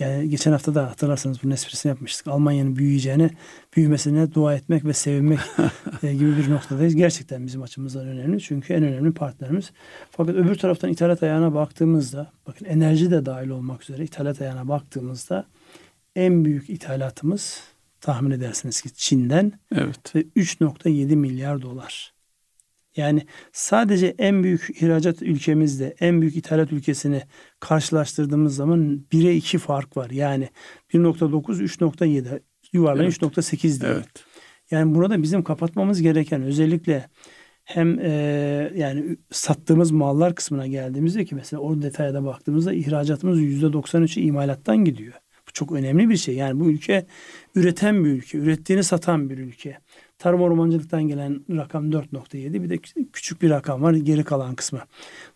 [0.00, 2.26] yani geçen hafta da hatırlarsanız bunun esprisini yapmıştık.
[2.26, 3.30] Almanya'nın büyüyeceğine,
[3.76, 5.38] büyümesine dua etmek ve sevinmek
[6.02, 6.96] e, gibi bir noktadayız.
[6.96, 8.40] Gerçekten bizim açımızdan önemli.
[8.40, 9.72] Çünkü en önemli partnerimiz.
[10.10, 15.46] Fakat öbür taraftan ithalat ayağına baktığımızda, bakın enerji de dahil olmak üzere ithalat ayağına baktığımızda
[16.20, 17.62] en büyük ithalatımız
[18.00, 20.16] tahmin edersiniz ki Çin'den evet.
[20.16, 22.12] ve 3.7 milyar dolar.
[22.96, 27.22] Yani sadece en büyük ihracat ülkemizde en büyük ithalat ülkesini
[27.60, 30.10] karşılaştırdığımız zaman 1'e 2 fark var.
[30.10, 30.48] Yani
[30.94, 32.40] 1.9 3.7
[32.72, 33.22] yuvarlayın evet.
[33.22, 33.92] 3.8 diye.
[33.92, 34.24] Evet.
[34.70, 37.08] Yani burada bizim kapatmamız gereken özellikle
[37.64, 38.10] hem e,
[38.74, 45.14] yani sattığımız mallar kısmına geldiğimizde ki mesela o detaya da baktığımızda ihracatımız %93'ü imalattan gidiyor.
[45.50, 46.34] Bu çok önemli bir şey.
[46.34, 47.06] Yani bu ülke
[47.54, 49.78] üreten bir ülke, ürettiğini satan bir ülke.
[50.18, 52.78] Tarım ormancılıktan gelen rakam 4.7 bir de
[53.12, 54.80] küçük bir rakam var geri kalan kısmı.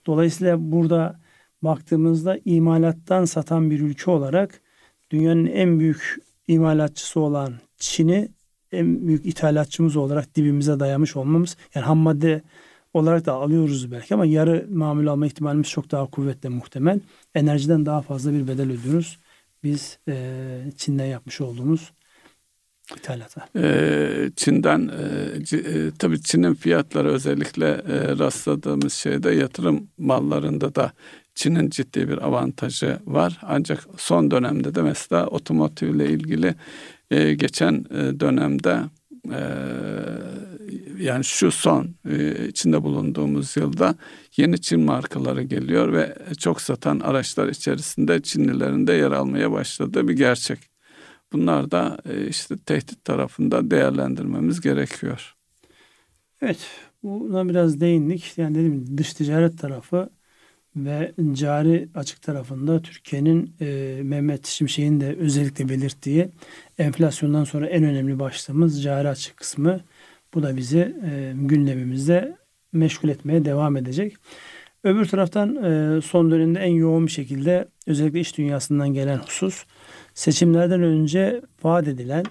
[0.07, 1.21] Dolayısıyla burada
[1.63, 4.61] baktığımızda imalattan satan bir ülke olarak
[5.11, 8.29] dünyanın en büyük imalatçısı olan Çin'i
[8.73, 12.43] en büyük ithalatçımız olarak dibimize dayamış olmamız yani ham madde
[12.95, 17.01] olarak da alıyoruz belki ama yarı mamul alma ihtimalimiz çok daha kuvvetli muhtemel.
[17.35, 19.19] Enerjiden daha fazla bir bedel ödüyoruz
[19.65, 20.15] biz e,
[20.77, 21.93] Çin'den yapmış olduğumuz
[22.97, 23.49] ithalata.
[23.57, 30.93] Ee, Çin'den e, tabii Çin'in fiyatları özellikle e, rastladığımız şeyde yatırım mallarında da
[31.35, 33.39] Çin'in ciddi bir avantajı var.
[33.43, 36.55] Ancak son dönemde de mesela otomotiv ile ilgili
[37.11, 37.85] e, geçen
[38.21, 38.81] dönemde
[39.33, 39.41] e,
[40.99, 43.95] yani şu son e, içinde bulunduğumuz yılda
[44.37, 50.15] yeni Çin markaları geliyor ve çok satan araçlar içerisinde Çinlilerin de yer almaya başladığı bir
[50.15, 50.59] gerçek.
[51.33, 55.35] Bunlar da e, işte tehdit tarafında değerlendirmemiz gerekiyor.
[56.43, 56.59] Evet,
[57.03, 58.33] buna biraz değindik.
[58.37, 60.11] Yani dedim dış ticaret tarafı
[60.77, 66.29] ve cari açık tarafında Türkiye'nin e, Mehmet Şimşek'in de özellikle belirttiği
[66.79, 69.81] enflasyondan sonra en önemli başlığımız cari açık kısmı.
[70.35, 72.37] Bu da bizi e, gündemimizde
[72.73, 74.17] meşgul etmeye devam edecek.
[74.85, 79.65] Öbür taraftan e, son dönemde en yoğun bir şekilde özellikle iş dünyasından gelen husus
[80.15, 82.25] seçimlerden önce vaat edilen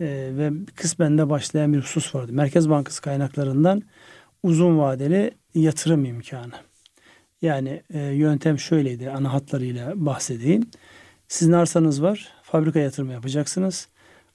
[0.00, 2.32] e, ve kısmen de başlayan bir husus vardı.
[2.32, 3.82] Merkez Bankası kaynaklarından
[4.42, 6.52] uzun vadeli yatırım imkanı.
[7.42, 10.70] Yani e, yöntem şöyleydi ana hatlarıyla bahsedeyim.
[11.28, 13.88] Sizin arsanız var, fabrika yatırımı yapacaksınız.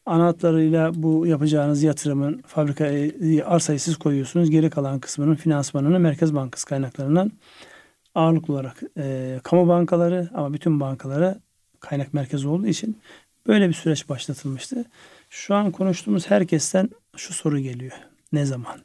[0.05, 4.49] Ana hatlarıyla bu yapacağınız yatırımın fabrikaya arsayı siz koyuyorsunuz.
[4.49, 7.31] Geri kalan kısmının finansmanını Merkez Bankası kaynaklarından
[8.15, 11.39] ağırlıklı olarak e, kamu bankaları ama bütün bankalara
[11.79, 13.01] kaynak merkezi olduğu için
[13.47, 14.85] böyle bir süreç başlatılmıştı.
[15.29, 17.93] Şu an konuştuğumuz herkesten şu soru geliyor.
[18.33, 18.79] Ne zaman?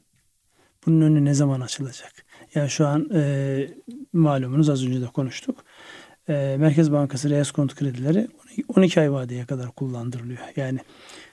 [0.87, 2.13] Bunun önü ne zaman açılacak?
[2.55, 3.69] Yani şu an e,
[4.13, 5.65] malumunuz az önce de konuştuk.
[6.29, 8.29] E, Merkez Bankası reel konut kredileri
[8.69, 10.41] 12 ay vadeye kadar kullandırılıyor.
[10.57, 10.79] Yani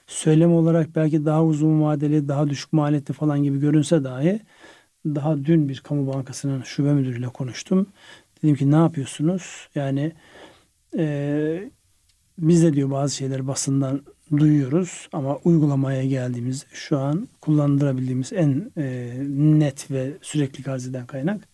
[0.06, 4.40] söylem olarak belki daha uzun vadeli, daha düşük maliyetli falan gibi görünse dahi
[5.06, 7.86] daha dün bir kamu bankasının şube müdürüyle konuştum.
[8.42, 9.68] Dedim ki ne yapıyorsunuz?
[9.74, 10.12] Yani
[10.98, 11.70] e,
[12.38, 14.02] biz de diyor bazı şeyleri basından
[14.36, 21.48] duyuyoruz ama uygulamaya geldiğimiz şu an kullandırabildiğimiz en e, net ve sürekli arz eden kaynak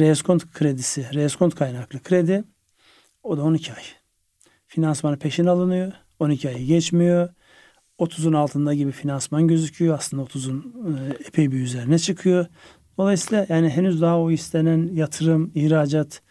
[0.00, 2.44] reeskont kredisi, reeskont kaynaklı kredi
[3.22, 3.82] o da 12 ay.
[4.74, 5.92] Finansmanı peşin alınıyor.
[6.18, 7.28] 12 ayı geçmiyor.
[7.98, 9.98] 30'un altında gibi finansman gözüküyor.
[9.98, 12.46] Aslında 30'un e, epey bir üzerine çıkıyor.
[12.98, 16.22] Dolayısıyla yani henüz daha o istenen yatırım, ihracat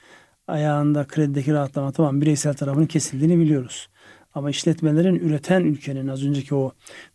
[0.48, 3.88] ayağında kredideki rahatlama tamam bireysel tarafının kesildiğini biliyoruz.
[4.34, 6.72] Ama işletmelerin üreten ülkenin az önceki o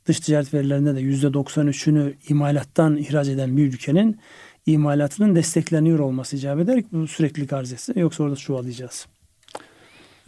[0.07, 4.21] dış ticaret verilerinde de yüzde 93'ünü imalattan ihraç eden bir ülkenin
[4.67, 7.89] imalatının destekleniyor olması icap eder ki bu sürekli arz.
[7.97, 9.07] Yoksa orada çuvallayacağız.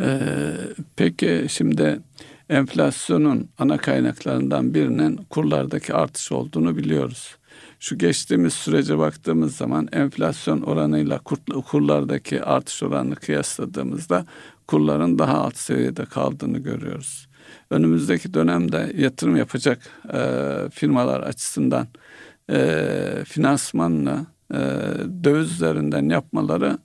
[0.01, 0.53] Ee,
[0.97, 2.01] peki şimdi
[2.49, 7.37] enflasyonun ana kaynaklarından birinin kurlardaki artış olduğunu biliyoruz.
[7.81, 11.39] Şu geçtiğimiz sürece baktığımız zaman enflasyon oranıyla kur,
[11.71, 14.27] kurlardaki artış oranını kıyasladığımızda
[14.67, 17.29] kurların daha alt seviyede kaldığını görüyoruz.
[17.71, 19.79] Önümüzdeki dönemde yatırım yapacak
[20.13, 20.21] e,
[20.73, 21.89] firmalar açısından
[22.51, 24.59] e, finansmanını e,
[25.25, 26.79] döviz üzerinden yapmaları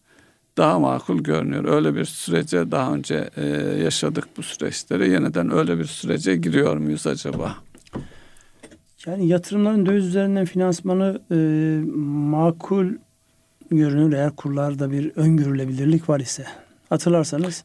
[0.57, 1.65] daha makul görünüyor.
[1.65, 3.45] Öyle bir sürece daha önce e,
[3.83, 5.09] yaşadık bu süreçleri.
[5.09, 7.55] Yeniden öyle bir sürece giriyor muyuz acaba?
[9.05, 11.37] Yani yatırımların döviz üzerinden finansmanı e,
[12.29, 12.87] makul
[13.71, 16.45] görünür eğer kurlarda bir öngörülebilirlik var ise.
[16.89, 17.63] Hatırlarsanız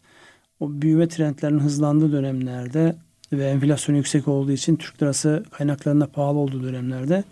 [0.61, 2.97] o büyüme trendlerinin hızlandığı dönemlerde
[3.33, 7.25] ve enflasyon yüksek olduğu için Türk lirası kaynaklarında pahalı olduğu dönemlerde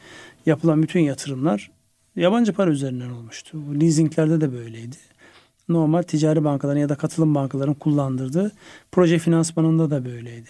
[0.46, 1.70] yapılan bütün yatırımlar
[2.16, 3.58] yabancı para üzerinden olmuştu.
[3.68, 4.96] Bu leasinglerde de böyleydi.
[5.68, 8.52] Normal ticari bankaların ya da katılım bankaların kullandırdığı
[8.92, 10.48] proje finansmanında da böyleydi.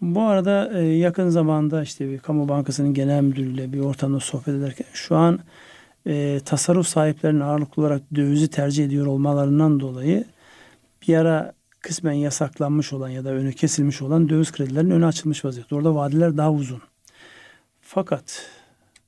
[0.00, 4.86] Bu arada e, yakın zamanda işte bir kamu bankasının genel müdürüyle bir ortamda sohbet ederken
[4.92, 5.38] şu an
[6.06, 10.24] e, tasarruf sahiplerinin ağırlıklı olarak dövizi tercih ediyor olmalarından dolayı
[11.08, 15.74] bir ara kısmen yasaklanmış olan ya da önü kesilmiş olan döviz kredilerinin önü açılmış vaziyette.
[15.74, 16.82] Orada vadeler daha uzun.
[17.80, 18.46] Fakat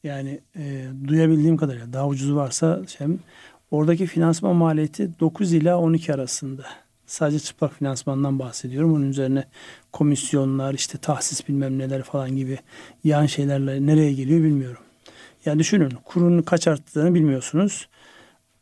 [0.05, 3.07] yani e, duyabildiğim kadarıyla daha ucuz varsa şey,
[3.71, 6.65] oradaki finansman maliyeti 9 ila 12 arasında.
[7.07, 8.95] Sadece çıplak finansmandan bahsediyorum.
[8.95, 9.45] Onun üzerine
[9.93, 12.59] komisyonlar, işte tahsis bilmem neler falan gibi
[13.05, 14.83] yan şeylerle nereye geliyor bilmiyorum.
[15.45, 17.89] Yani düşünün kurun kaç arttığını bilmiyorsunuz.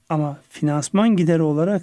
[0.09, 1.83] Ama finansman gideri olarak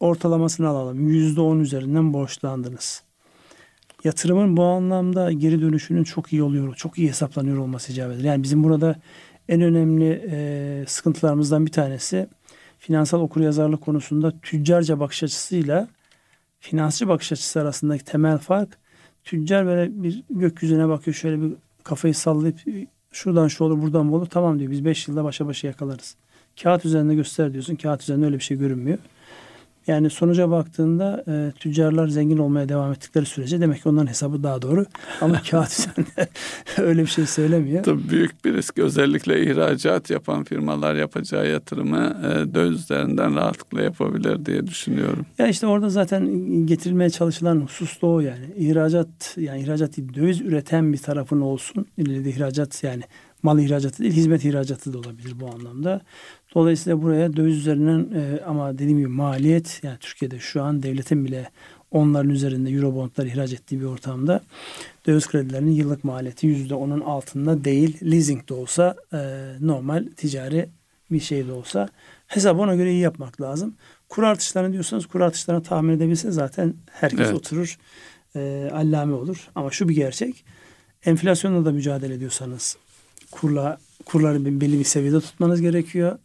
[0.00, 1.08] ortalamasını alalım.
[1.08, 3.02] Yüzde on üzerinden borçlandınız.
[4.04, 8.24] Yatırımın bu anlamda geri dönüşünün çok iyi oluyor, çok iyi hesaplanıyor olması icap eder.
[8.24, 8.96] Yani bizim burada
[9.48, 12.26] en önemli e, sıkıntılarımızdan bir tanesi
[12.86, 15.88] finansal okuryazarlık konusunda tüccarca bakış açısıyla
[16.60, 18.78] finansçı bakış açısı arasındaki temel fark
[19.24, 21.52] tüccar böyle bir gökyüzüne bakıyor şöyle bir
[21.84, 22.60] kafayı sallayıp
[23.12, 26.16] şuradan şu olur buradan bu olur tamam diyor biz 5 yılda başa başa yakalarız.
[26.62, 28.98] Kağıt üzerinde göster diyorsun kağıt üzerinde öyle bir şey görünmüyor.
[29.86, 34.62] Yani sonuca baktığında e, tüccarlar zengin olmaya devam ettikleri sürece demek ki onların hesabı daha
[34.62, 34.86] doğru.
[35.20, 36.28] Ama kağıt üzerinde
[36.78, 37.84] öyle bir şey söylemiyor.
[37.84, 38.78] Tabii büyük bir risk.
[38.78, 45.26] Özellikle ihracat yapan firmalar yapacağı yatırımı e, döviz üzerinden rahatlıkla yapabilir diye düşünüyorum.
[45.38, 46.26] Ya işte orada zaten
[46.66, 48.46] getirilmeye çalışılan husus da o yani.
[48.56, 51.86] İhracat yani ihracat değil döviz üreten bir tarafın olsun.
[51.96, 53.02] İleride ihracat yani
[53.44, 56.00] mal ihracatı değil hizmet ihracatı da olabilir bu anlamda.
[56.54, 61.50] Dolayısıyla buraya döviz üzerinden e, ama dediğim gibi maliyet yani Türkiye'de şu an devletin bile
[61.90, 64.40] onların üzerinde Eurobondlar ihraç ettiği bir ortamda
[65.06, 67.98] döviz kredilerinin yıllık maliyeti yüzde onun altında değil.
[68.10, 69.18] Leasing de olsa e,
[69.60, 70.68] normal ticari
[71.10, 71.88] bir şey de olsa
[72.26, 73.74] hesabı ona göre iyi yapmak lazım.
[74.08, 77.34] Kur artışlarını diyorsanız kur artışlarını tahmin edebilse zaten herkes evet.
[77.34, 77.78] oturur
[78.36, 79.50] e, allame olur.
[79.54, 80.44] Ama şu bir gerçek
[81.04, 82.76] enflasyonla da mücadele ediyorsanız
[83.34, 86.18] kurla kurları belli bir seviyede tutmanız gerekiyor.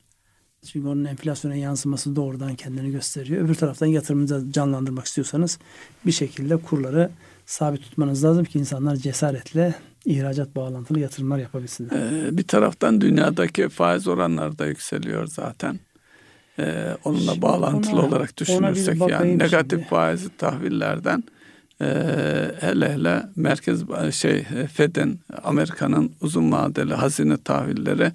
[0.66, 3.46] Çünkü onun enflasyona yansıması doğrudan kendini gösteriyor.
[3.46, 5.60] Öbür taraftan yatırımınızı canlandırmak istiyorsanız
[6.06, 7.10] bir şekilde kurları
[7.46, 12.28] sabit tutmanız lazım ki insanlar cesaretle ihracat bağlantılı yatırımlar yapabilsinler.
[12.28, 15.80] Ee, bir taraftan dünyadaki faiz oranları da yükseliyor zaten.
[16.60, 19.90] Ee, onunla bağlantılı ona, olarak düşünürsek yani negatif şimdi.
[19.90, 21.24] faizli tahvillerden
[21.82, 21.86] e,
[22.60, 23.84] hele hele merkez
[24.16, 28.12] şey Fed'in Amerika'nın uzun vadeli hazine tahvilleri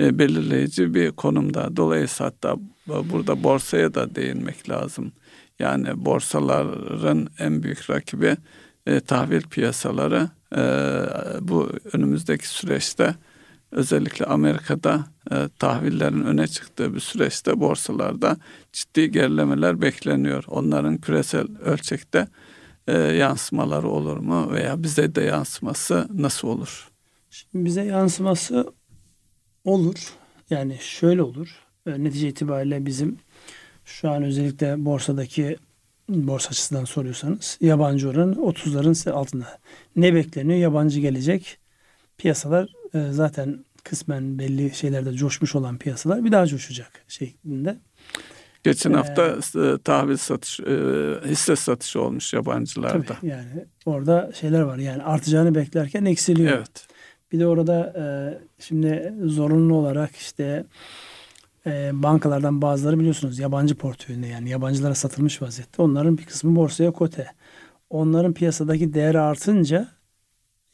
[0.00, 1.76] e, belirleyici bir konumda.
[1.76, 5.12] Dolayısıyla hatta burada borsaya da değinmek lazım.
[5.58, 8.36] Yani borsaların en büyük rakibi
[8.86, 10.62] e, tahvil piyasaları e,
[11.40, 13.14] bu önümüzdeki süreçte
[13.72, 18.36] özellikle Amerika'da e, tahvillerin öne çıktığı bir süreçte borsalarda
[18.72, 20.44] ciddi gerilemeler bekleniyor.
[20.48, 22.28] Onların küresel ölçekte
[22.86, 26.90] e, yansımaları olur mu veya bize de yansıması nasıl olur?
[27.30, 28.72] Şimdi bize yansıması
[29.64, 30.12] olur.
[30.50, 31.48] Yani şöyle olur.
[31.86, 33.18] E, netice itibariyle bizim
[33.84, 35.56] şu an özellikle borsadaki
[36.08, 39.58] borsa açısından soruyorsanız yabancı oranı 30'ların altında.
[39.96, 40.58] Ne bekleniyor?
[40.58, 41.58] Yabancı gelecek.
[42.18, 47.78] Piyasalar e, zaten kısmen belli şeylerde coşmuş olan piyasalar bir daha coşacak şeklinde.
[48.62, 50.64] Geçen ee, hafta e, tahvil satış, e,
[51.26, 53.02] hisse satışı olmuş yabancılarda.
[53.02, 56.52] Tabii yani orada şeyler var yani artacağını beklerken eksiliyor.
[56.52, 56.86] Evet.
[57.32, 58.04] Bir de orada e,
[58.58, 60.64] şimdi zorunlu olarak işte
[61.66, 65.82] e, bankalardan bazıları biliyorsunuz yabancı portföyünde yani yabancılara satılmış vaziyette.
[65.82, 67.26] Onların bir kısmı borsaya kote.
[67.90, 69.88] Onların piyasadaki değeri artınca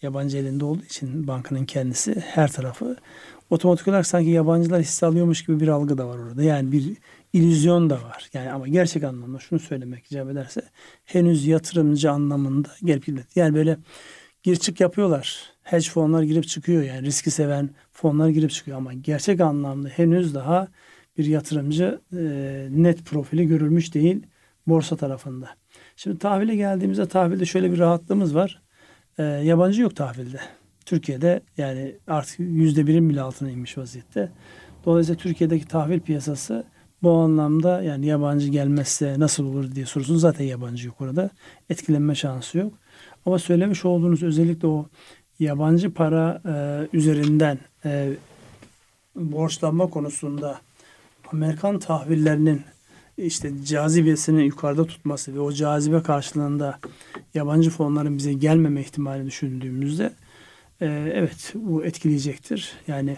[0.03, 2.97] yabancı elinde olduğu için bankanın kendisi her tarafı
[3.51, 6.43] otomatik olarak sanki yabancılar hisse alıyormuş gibi bir algı da var orada.
[6.43, 6.97] Yani bir
[7.33, 8.31] illüzyon da var.
[8.33, 10.63] Yani ama gerçek anlamda şunu söylemek icap ederse
[11.05, 13.27] henüz yatırımcı anlamında gelip gitmedi.
[13.35, 13.79] Yani böyle
[14.43, 15.43] gir çık yapıyorlar.
[15.63, 20.69] Hedge fonlar girip çıkıyor yani riski seven fonlar girip çıkıyor ama gerçek anlamda henüz daha
[21.19, 22.19] bir yatırımcı e,
[22.71, 24.27] net profili görülmüş değil
[24.67, 25.49] borsa tarafında.
[25.97, 28.63] Şimdi tahvile geldiğimizde tahvilde şöyle bir rahatlığımız var.
[29.19, 30.41] E, yabancı yok tahvilde.
[30.85, 34.33] Türkiye'de yani artık yüzde birin bile altına inmiş vaziyette.
[34.85, 36.65] Dolayısıyla Türkiye'deki tahvil piyasası
[37.03, 41.31] bu anlamda yani yabancı gelmezse nasıl olur diye sorusun zaten yabancı yok orada.
[41.71, 42.73] Etkilenme şansı yok.
[43.27, 44.87] Ama söylemiş olduğunuz özellikle o
[45.39, 48.13] yabancı para e, üzerinden e,
[49.17, 50.61] borçlanma konusunda
[51.33, 52.63] Amerikan tahvillerinin
[53.19, 56.79] işte cazibesini yukarıda tutması ve o cazibe karşılığında
[57.35, 60.13] yabancı fonların bize gelmeme ihtimali düşündüğümüzde
[60.81, 62.73] e, evet bu etkileyecektir.
[62.87, 63.17] Yani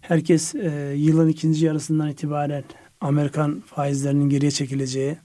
[0.00, 2.64] herkes e, yılın ikinci yarısından itibaren
[3.02, 5.18] Amerikan faizlerinin geriye çekileceği,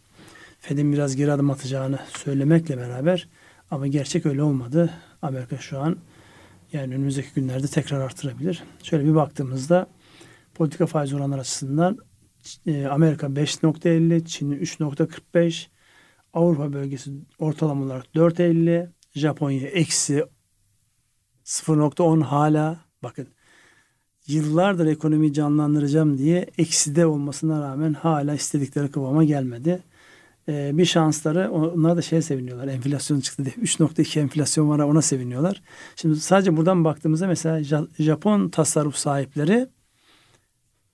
[0.60, 3.30] Fed'in biraz geri adım atacağını söylemekle beraber
[3.72, 4.94] ama gerçek öyle olmadı.
[5.22, 5.98] Amerika şu an
[6.74, 8.64] yani önümüzdeki günlerde tekrar artırabilir.
[8.84, 9.88] Şöyle bir baktığımızda
[10.54, 11.98] politika faiz oranları açısından
[12.66, 15.68] e, Amerika 5.50, Çin 3.45,
[16.34, 20.26] Avrupa bölgesi ortalama olarak 4.50, Japonya eksi
[21.46, 23.28] 0.10 hala bakın
[24.28, 29.84] yıllardır ekonomiyi canlandıracağım diye ekside olmasına rağmen hala istedikleri kıvama gelmedi.
[30.50, 32.68] Ee, bir şansları onlar da şeye seviniyorlar.
[32.68, 33.56] Enflasyon çıktı diye.
[33.56, 35.62] 3.2 enflasyon var ona seviniyorlar.
[35.96, 37.64] Şimdi sadece buradan baktığımızda mesela
[38.00, 39.68] Japon tasarruf sahipleri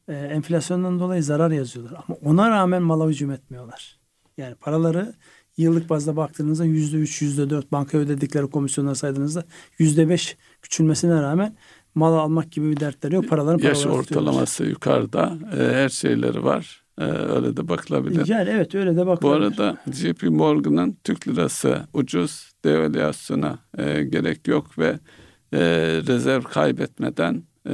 [0.08, 2.04] e, enflasyondan dolayı zarar yazıyorlar.
[2.08, 4.00] Ama ona rağmen mala hücum etmiyorlar.
[4.38, 5.13] Yani paraları
[5.58, 9.43] yıllık bazda baktığınızda yüzde üç, yüzde dört banka ödedikleri komisyonlar saydığınızda
[9.80, 11.56] yüzde beş küçülmesine rağmen
[11.96, 13.30] mal almak gibi bir dertleri yok.
[13.30, 15.38] Paraların Yaş ortalaması yukarıda.
[15.58, 16.84] E, her şeyleri var.
[17.00, 18.28] E, öyle de bakılabilir.
[18.28, 19.22] Yani evet öyle de bakılabilir.
[19.22, 25.00] Bu arada JP Morgan'ın Türk lirası ucuz devalüasyona e, gerek yok ve
[25.54, 25.60] e,
[26.08, 27.72] rezerv kaybetmeden e,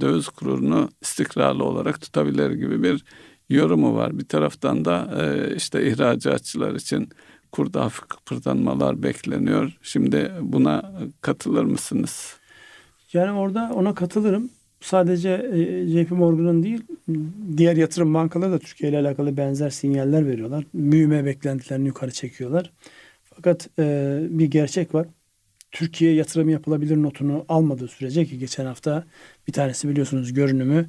[0.00, 3.04] döviz kurunu istikrarlı olarak tutabilir gibi bir
[3.48, 4.18] yorumu var.
[4.18, 7.08] Bir taraftan da e, işte ihracatçılar için
[7.52, 9.78] kurda hafif kıpırdanmalar bekleniyor.
[9.82, 12.41] Şimdi buna katılır mısınız?
[13.12, 14.50] Yani orada ona katılırım.
[14.80, 16.82] Sadece e, JP Morgan'ın değil,
[17.56, 20.64] diğer yatırım bankaları da Türkiye ile alakalı benzer sinyaller veriyorlar.
[20.74, 22.72] Büyüme beklentilerini yukarı çekiyorlar.
[23.24, 25.06] Fakat e, bir gerçek var.
[25.70, 29.04] Türkiye yatırım yapılabilir notunu almadığı sürece ki geçen hafta
[29.48, 30.86] bir tanesi biliyorsunuz görünümü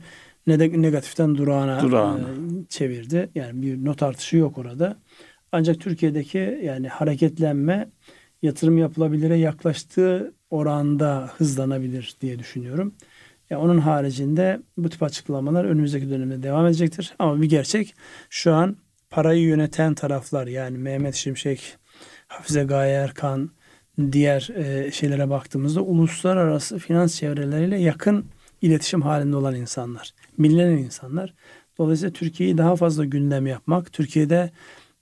[0.48, 2.20] negatiften durağına, durağına.
[2.20, 3.30] E, çevirdi.
[3.36, 4.98] Yani bir not artışı yok orada.
[5.52, 7.90] Ancak Türkiye'deki yani hareketlenme
[8.42, 12.94] yatırım yapılabilire yaklaştığı oranda hızlanabilir diye düşünüyorum.
[13.50, 17.14] Ya onun haricinde bu tip açıklamalar önümüzdeki dönemde devam edecektir.
[17.20, 17.96] Ama bir gerçek
[18.30, 18.78] şu an
[19.10, 21.78] parayı yöneten taraflar yani Mehmet Şimşek,
[22.28, 23.50] Hafize Gaye Erkan,
[24.12, 28.26] diğer e, şeylere baktığımızda uluslararası finans çevreleriyle yakın
[28.62, 31.34] iletişim halinde olan insanlar, bilinen insanlar.
[31.78, 34.52] Dolayısıyla Türkiye'yi daha fazla gündem yapmak, Türkiye'de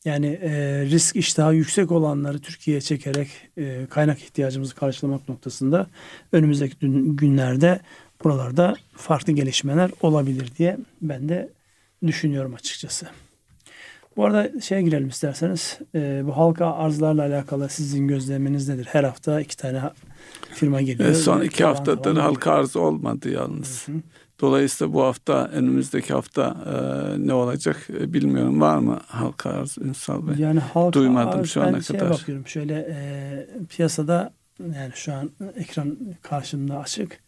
[0.06, 0.52] yani e,
[0.86, 5.88] risk iştahı yüksek olanları Türkiye'ye çekerek e, kaynak ihtiyacımızı karşılamak noktasında
[6.32, 6.76] önümüzdeki
[7.16, 7.80] günlerde
[8.24, 11.50] buralarda farklı gelişmeler olabilir diye ben de
[12.08, 13.08] düşünüyorum açıkçası.
[14.18, 15.80] Bu arada şeye girelim isterseniz.
[15.96, 18.88] E, bu halka arzlarla alakalı sizin gözleminiz nedir?
[18.92, 19.82] Her hafta iki tane
[20.54, 21.10] firma geliyor.
[21.10, 23.88] E, son iki haftadır halka arz olmadı yalnız.
[23.88, 23.96] Hı hı.
[24.42, 28.62] Dolayısıyla bu hafta önümüzdeki hafta e, ne olacak e, bilmiyorum.
[28.62, 30.36] Var mı halka arz Ünsal Bey?
[30.38, 32.10] Yani halka Duymadım arz, şu ana ben kadar.
[32.10, 37.20] bakıyorum şöyle e, piyasada yani şu an ekran karşımda açık.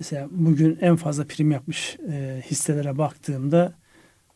[0.00, 3.72] Mesela bugün en fazla prim yapmış e, hisselere baktığımda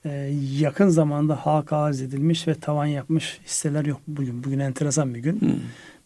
[0.05, 0.11] e,
[0.59, 4.45] yakın zamanda halka arz edilmiş ve tavan yapmış hisseler yok bugün.
[4.45, 5.41] Bugün enteresan bir gün.
[5.41, 5.61] Hmm.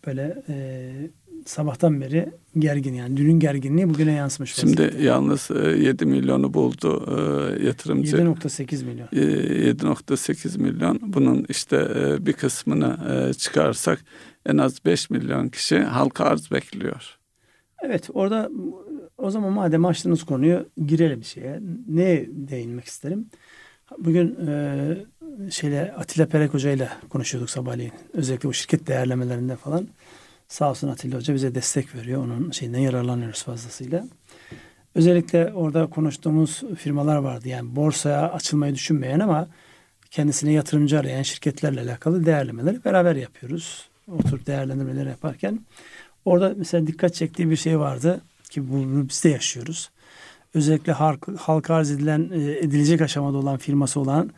[0.07, 0.93] Böyle e,
[1.49, 2.29] sabahtan beri
[2.59, 4.55] gergin yani dünün gerginliği bugüne yansımış.
[4.55, 5.03] Şimdi vaziyette.
[5.03, 8.17] yalnız 7 e, milyonu buldu e, yatırımcı.
[8.17, 9.07] 7.8 milyon.
[9.07, 11.01] 7.8 milyon.
[11.03, 11.89] Bunun işte
[12.27, 12.99] bir kısmını
[13.39, 14.05] çıkarsak
[14.47, 17.19] en az 5 milyon kişi halka arz bekliyor.
[17.83, 18.51] Evet orada
[19.19, 21.61] o zaman madem açtığınız konuyu girelim şeye.
[21.89, 23.27] Ne değinmek isterim?
[23.99, 27.93] Bugün e, şeyle Atilla Perek Hoca ile konuşuyorduk sabahleyin.
[28.13, 29.89] Özellikle bu şirket değerlemelerinde falan.
[30.49, 32.25] Sağ olsun Atilla Hoca bize destek veriyor.
[32.25, 34.05] Onun şeyinden yararlanıyoruz fazlasıyla.
[34.95, 37.49] Özellikle orada konuştuğumuz firmalar vardı.
[37.49, 39.49] Yani borsaya açılmayı düşünmeyen ama
[40.11, 43.89] kendisine yatırımcı arayan şirketlerle alakalı değerlemeleri beraber yapıyoruz.
[44.09, 45.61] Oturup değerlendirmeleri yaparken
[46.25, 48.21] orada mesela dikkat çektiği bir şey vardı
[48.51, 49.91] ki bunu biz de yaşıyoruz.
[50.55, 54.31] Özellikle halk, halka arz edilen, e, edilecek aşamada olan firması olan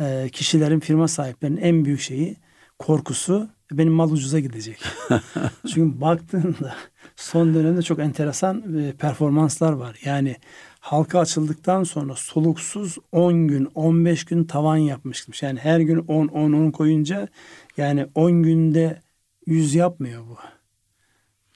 [0.00, 2.36] e, kişilerin, firma sahiplerinin en büyük şeyi
[2.78, 3.48] korkusu
[3.78, 4.78] benim mal ucuza gidecek.
[5.74, 6.74] Çünkü baktığında
[7.16, 9.96] son dönemde çok enteresan e, performanslar var.
[10.04, 10.36] Yani
[10.80, 15.42] halka açıldıktan sonra soluksuz 10 gün, 15 gün tavan yapmışmış.
[15.42, 17.28] Yani her gün 10 10 10 koyunca
[17.76, 19.00] yani 10 günde
[19.46, 20.36] 100 yapmıyor bu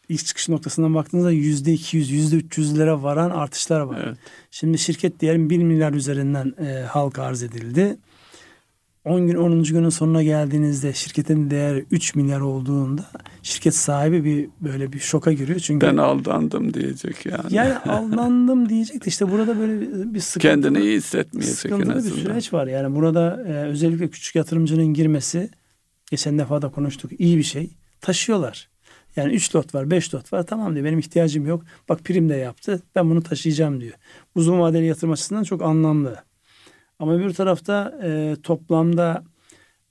[0.08, 4.00] ilk çıkış noktasından baktığınızda yüzde 200, yüzde 300 lira varan artışlar var.
[4.06, 4.18] Evet.
[4.50, 7.96] Şimdi şirket diyelim 1 milyar üzerinden e, halka arz edildi.
[9.08, 9.62] 10 gün 10.
[9.62, 13.04] günün sonuna geldiğinizde şirketin değeri 3 milyar olduğunda
[13.42, 15.58] şirket sahibi bir böyle bir şoka giriyor.
[15.58, 17.54] Çünkü ben aldandım diyecek yani.
[17.54, 19.80] Yani aldandım diyecek de işte burada böyle
[20.14, 20.48] bir, sıkıntı.
[20.48, 22.66] Kendini iyi hissetmeyecek sıkıntılı bir süreç var.
[22.66, 25.50] Yani burada e, özellikle küçük yatırımcının girmesi
[26.10, 27.70] geçen defa da konuştuk iyi bir şey.
[28.00, 28.68] Taşıyorlar.
[29.16, 30.46] Yani 3 lot var, 5 lot var.
[30.46, 31.64] Tamam diyor benim ihtiyacım yok.
[31.88, 32.82] Bak prim de yaptı.
[32.94, 33.94] Ben bunu taşıyacağım diyor.
[34.34, 36.27] Uzun vadeli yatırım açısından çok anlamlı.
[36.98, 39.24] Ama bir tarafta e, toplamda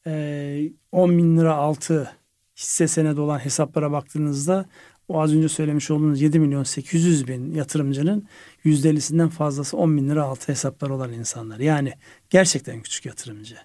[0.07, 2.11] e, 10 bin lira altı
[2.57, 4.65] hisse senedi olan hesaplara baktığınızda
[5.07, 8.27] o az önce söylemiş olduğunuz 7 milyon 800 bin yatırımcının
[8.65, 11.59] %50'sinden fazlası 10 bin lira altı hesaplar olan insanlar.
[11.59, 11.93] Yani
[12.29, 13.55] gerçekten küçük yatırımcı.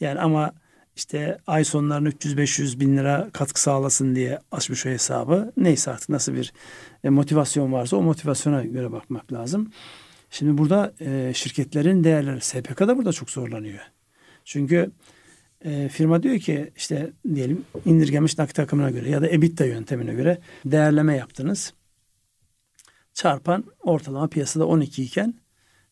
[0.00, 0.52] Yani ama
[0.96, 5.52] işte ay sonlarına 300-500 bin lira katkı sağlasın diye açmış o hesabı.
[5.56, 6.52] Neyse artık nasıl bir
[7.04, 9.70] e, motivasyon varsa o motivasyona göre bakmak lazım.
[10.32, 13.80] Şimdi burada e, şirketlerin değerleri SPK da burada çok zorlanıyor.
[14.44, 14.90] Çünkü
[15.64, 20.38] e, firma diyor ki işte diyelim indirgemiş nakit akımına göre ya da EBITDA yöntemine göre
[20.64, 21.74] değerleme yaptınız.
[23.14, 25.34] Çarpan ortalama piyasada 12 iken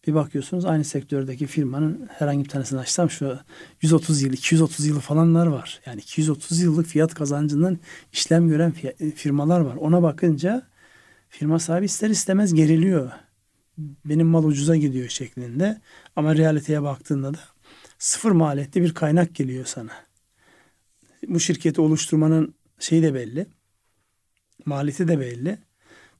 [0.06, 3.38] bir bakıyorsunuz aynı sektördeki firmanın herhangi bir tanesini açsam şu
[3.82, 5.80] 130 yıl, 230 yılı falanlar var.
[5.86, 7.78] Yani 230 yıllık fiyat kazancından
[8.12, 8.72] işlem gören
[9.14, 9.76] firmalar var.
[9.76, 10.66] Ona bakınca
[11.28, 13.12] firma sahibi ister istemez geriliyor.
[14.04, 15.80] Benim mal ucuza gidiyor şeklinde.
[16.16, 17.38] Ama realiteye baktığında da
[17.98, 19.92] sıfır maliyetli bir kaynak geliyor sana.
[21.28, 23.46] Bu şirketi oluşturmanın şeyi de belli.
[24.66, 25.58] Maliyeti de belli.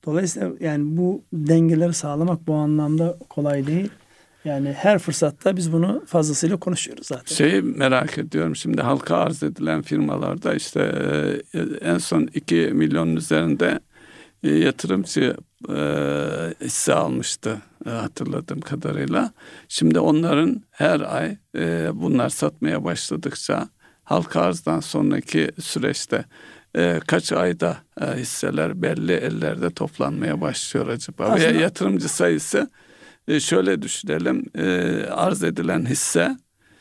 [0.07, 3.91] Dolayısıyla yani bu dengeleri sağlamak bu anlamda kolay değil.
[4.45, 7.35] Yani her fırsatta biz bunu fazlasıyla konuşuyoruz zaten.
[7.37, 10.81] Şeyi merak ediyorum şimdi halka arz edilen firmalarda işte
[11.55, 13.81] e, en son 2 milyonun üzerinde
[14.43, 15.37] e, yatırımcı
[15.69, 15.75] e,
[16.61, 19.33] hisse almıştı hatırladığım kadarıyla.
[19.69, 21.37] Şimdi onların her ay
[21.93, 23.69] bunlar satmaya başladıkça
[24.05, 26.25] halka arzdan sonraki süreçte
[26.77, 31.25] e, kaç ayda e, hisseler belli ellerde toplanmaya başlıyor acaba?
[31.25, 32.71] Aslında, Veya yatırımcı sayısı
[33.29, 34.67] e, şöyle düşünelim e,
[35.11, 36.37] arz edilen hisse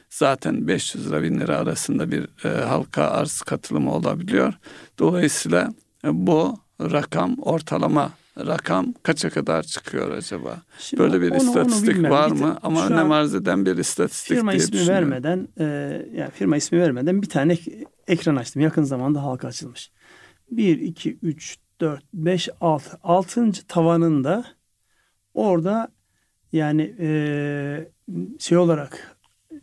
[0.09, 4.53] zaten 500 lira 1000 lira arasında bir e, halka arz katılımı olabiliyor.
[4.99, 5.73] Dolayısıyla
[6.05, 10.61] e, bu rakam ortalama rakam kaça kadar çıkıyor acaba?
[10.79, 12.57] Şimdi Böyle bir onu, istatistik onu var mı?
[12.63, 15.65] Ama önem arz eden bir istatistik firma diye ismi vermeden e,
[16.13, 17.57] yani firma ismi vermeden bir tane
[18.07, 18.61] ekran açtım.
[18.61, 19.91] Yakın zamanda halka açılmış.
[20.51, 22.97] 1, 2, 3, 4, 5, 6.
[23.03, 24.45] Altıncı tavanında
[25.33, 25.87] orada
[26.51, 27.89] yani e,
[28.39, 29.17] şey olarak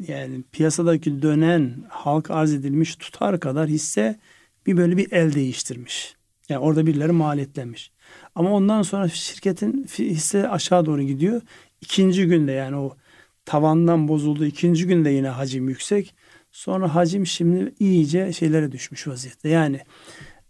[0.08, 4.18] yani piyasadaki dönen halk arz edilmiş tutar kadar hisse
[4.66, 6.15] bir böyle bir el değiştirmiş.
[6.48, 7.92] Yani orada birileri maliyetlenmiş.
[8.34, 11.42] Ama ondan sonra şirketin hisse aşağı doğru gidiyor.
[11.80, 12.96] İkinci günde yani o
[13.44, 14.44] tavandan bozuldu.
[14.44, 16.14] ikinci günde yine hacim yüksek.
[16.52, 19.48] Sonra hacim şimdi iyice şeylere düşmüş vaziyette.
[19.48, 19.80] Yani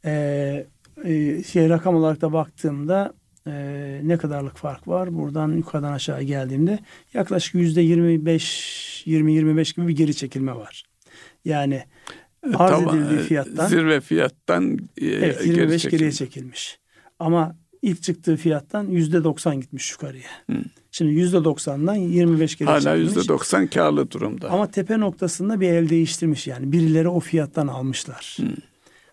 [0.04, 0.66] e,
[1.04, 3.14] e, şey rakam olarak da baktığımda
[3.46, 3.52] e,
[4.04, 5.14] ne kadarlık fark var?
[5.14, 6.78] Buradan yukarıdan aşağı geldiğimde
[7.14, 10.84] yaklaşık yüzde 25 20-25 gibi bir geri çekilme var.
[11.44, 11.84] Yani
[12.54, 16.78] arz tamam, edildiği fiyattan zirve fiyattan e, evet, 25 geri geriye çekilmiş.
[17.18, 20.28] Ama ilk çıktığı fiyattan yüzde 90 gitmiş yukarıya.
[20.46, 20.62] Hmm.
[20.90, 24.50] Şimdi yüzde 90'dan 25 geri Hala yüzde 90 karlı durumda.
[24.50, 26.72] Ama tepe noktasında bir el değiştirmiş yani.
[26.72, 28.36] Birileri o fiyattan almışlar.
[28.40, 28.48] Hmm.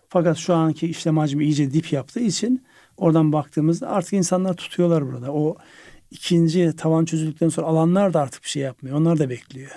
[0.08, 2.62] Fakat şu anki işlem hacmi iyice dip yaptığı için
[2.96, 5.32] oradan baktığımızda artık insanlar tutuyorlar burada.
[5.32, 5.56] O
[6.10, 8.96] ikinci tavan çözüldükten sonra alanlar da artık bir şey yapmıyor.
[8.96, 9.70] Onlar da bekliyor.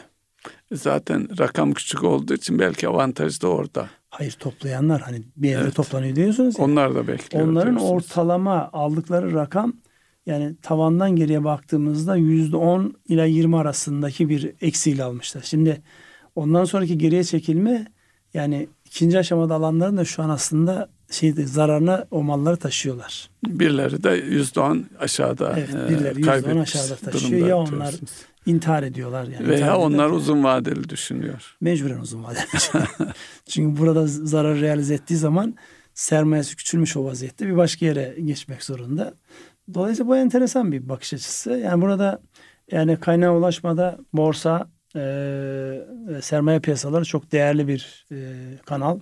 [0.73, 3.89] Zaten rakam küçük olduğu için belki avantaj da orada.
[4.09, 5.75] Hayır toplayanlar hani bir yerde Evet.
[5.75, 6.65] toplanıyor diyorsunuz ya.
[6.65, 7.47] Onlar da bekliyor.
[7.47, 8.05] Onların diyorsunuz.
[8.05, 9.73] ortalama aldıkları rakam
[10.25, 15.41] yani tavandan geriye baktığımızda yüzde on ila 20 arasındaki bir eksiyle almışlar.
[15.41, 15.81] Şimdi
[16.35, 17.87] ondan sonraki geriye çekilme
[18.33, 23.29] yani ikinci aşamada alanların da şu an aslında şeyde zararına o malları taşıyorlar.
[23.47, 27.47] Birileri de yüzde on aşağıda Evet, e, birileri %10 kaybetmiş aşağıda taşıyor.
[27.47, 28.11] Ya onlar diyorsunuz.
[28.47, 29.35] İntihar ediyorlar yani.
[29.35, 31.57] intihar Veya onlar ederken uzun vadeli düşünüyor.
[31.61, 32.45] mecburen uzun vadeli.
[33.45, 35.55] Çünkü burada zarar realize ettiği zaman
[35.93, 39.13] sermayesi küçülmüş o vaziyette bir başka yere geçmek zorunda.
[39.73, 41.51] Dolayısıyla bu enteresan bir bakış açısı.
[41.51, 42.21] Yani burada
[42.71, 45.01] yani kaynağa ulaşmada borsa e,
[46.07, 48.17] ve sermaye piyasaları çok değerli bir e,
[48.65, 48.99] kanal.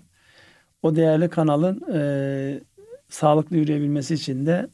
[0.81, 1.99] O değerli kanalın e,
[3.09, 4.69] sağlıklı yürüyebilmesi için de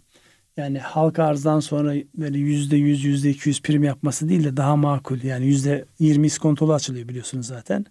[0.58, 4.76] yani halka arzdan sonra böyle yüzde yüz, yüzde iki yüz prim yapması değil de daha
[4.76, 5.22] makul.
[5.24, 7.86] Yani yüzde yirmi iskontolu açılıyor biliyorsunuz zaten.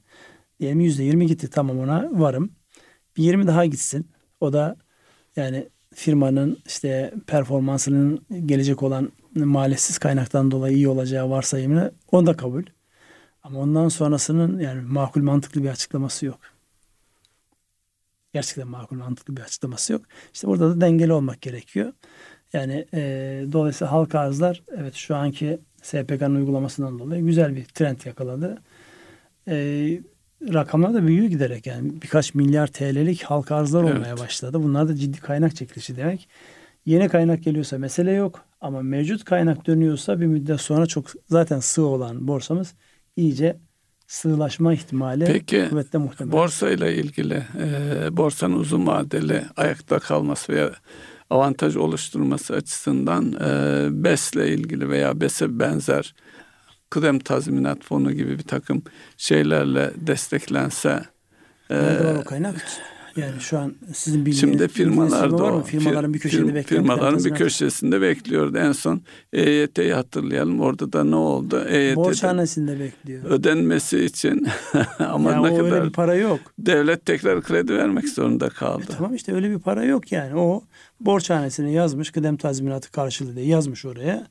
[0.60, 2.52] Diyelim yüzde yirmi gitti tamam ona varım.
[3.16, 4.10] Bir yirmi daha gitsin.
[4.40, 4.76] O da
[5.36, 12.64] yani firmanın işte performansının gelecek olan maliyetsiz kaynaktan dolayı iyi olacağı varsayımını onu da kabul.
[13.42, 16.40] Ama ondan sonrasının yani makul mantıklı bir açıklaması yok.
[18.32, 20.02] Gerçekten makul mantıklı bir açıklaması yok.
[20.34, 21.92] İşte burada da dengeli olmak gerekiyor.
[22.52, 23.00] Yani e,
[23.52, 28.58] dolayısıyla halka arzlar evet şu anki SPK'nın uygulamasından dolayı güzel bir trend yakaladı.
[29.48, 29.54] E,
[30.54, 33.94] rakamlar da büyüyor giderek yani birkaç milyar TL'lik halka arzlar Evet.
[33.96, 34.62] olmaya başladı.
[34.62, 36.28] Bunlar da ciddi kaynak çekilişi demek.
[36.86, 41.82] Yeni kaynak geliyorsa mesele yok ama mevcut kaynak dönüyorsa bir müddet sonra çok zaten sığ
[41.86, 42.74] olan borsamız
[43.16, 43.56] iyice
[44.06, 46.32] sığlaşma ihtimali Peki kuvvetle muhtemel.
[46.32, 50.70] borsa ile ilgili e, borsanın uzun vadeli ayakta kalması veya
[51.30, 56.14] avantaj oluşturması açısından e, BES'le ilgili veya BES'e benzer
[56.90, 58.82] kıdem tazminat fonu gibi bir takım
[59.16, 61.02] şeylerle desteklense
[61.70, 61.76] e,
[62.20, 62.66] o kaynak?
[63.16, 65.62] Yani şu an sizin bildiğiniz Şimdi bildiğiniz firmalar firma da var mı?
[65.62, 68.58] Firmaların bir fir- bekleyen Firmaların bir köşesinde bekliyordu.
[68.58, 69.00] En son
[69.32, 70.60] EYT'yi hatırlayalım.
[70.60, 71.64] Orada da ne oldu?
[71.68, 73.24] EYT'de Borçhanesinde bekliyor.
[73.24, 74.46] ödenmesi için
[74.98, 76.40] ama yani ne o öyle kadar bir para yok.
[76.58, 78.82] devlet tekrar kredi vermek zorunda kaldı.
[78.90, 80.36] E tamam işte öyle bir para yok yani.
[80.40, 80.62] O
[81.00, 84.26] borçhanesine yazmış kıdem tazminatı karşılığı diye yazmış oraya.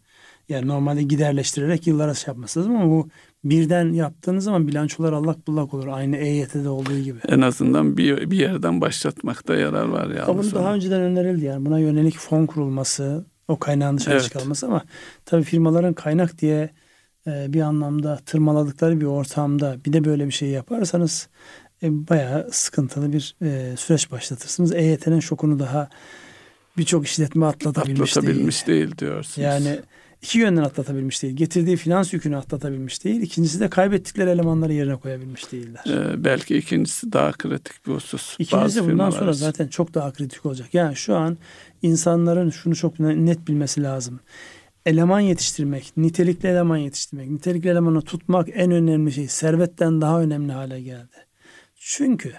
[0.50, 3.10] Yani normalde giderleştirerek yıllara şey yapması lazım ama bu
[3.44, 5.88] birden yaptığınız zaman bilançolar allak bullak olur.
[5.88, 7.20] Aynı EYT'de olduğu gibi.
[7.28, 10.28] En azından bir, bir yerden başlatmakta yarar var ya.
[10.28, 11.66] Bunu daha önceden önerildi yani.
[11.66, 14.24] Buna yönelik fon kurulması, o kaynağın dışarı Evet.
[14.24, 14.84] çıkarılması ama
[15.26, 16.70] tabii firmaların kaynak diye
[17.28, 21.30] e, bir anlamda tırmaladıkları bir ortamda bir de böyle bir şey yaparsanız
[21.84, 24.74] e, bayağı sıkıntılı bir e, süreç başlatırsınız.
[24.74, 25.90] EYT'nin şokunu daha
[26.78, 28.88] birçok işletme atlatabilmiş, atlatabilmiş değil.
[28.88, 29.38] değil, diyorsunuz.
[29.38, 29.80] Yani
[30.22, 31.36] iki yönden atlatabilmiş değil.
[31.36, 33.22] Getirdiği finans yükünü atlatabilmiş değil.
[33.22, 35.84] İkincisi de kaybettikleri elemanları yerine koyabilmiş değiller.
[35.88, 38.34] Ee, belki ikincisi daha kritik bir husus.
[38.34, 39.40] İkincisi Bazı bundan sonra için.
[39.40, 40.74] zaten çok daha kritik olacak.
[40.74, 41.38] Yani şu an
[41.82, 44.20] insanların şunu çok net bilmesi lazım.
[44.86, 49.28] Eleman yetiştirmek, nitelikli eleman yetiştirmek, nitelikli elemanı tutmak en önemli şey.
[49.28, 51.16] Servetten daha önemli hale geldi.
[51.76, 52.34] Çünkü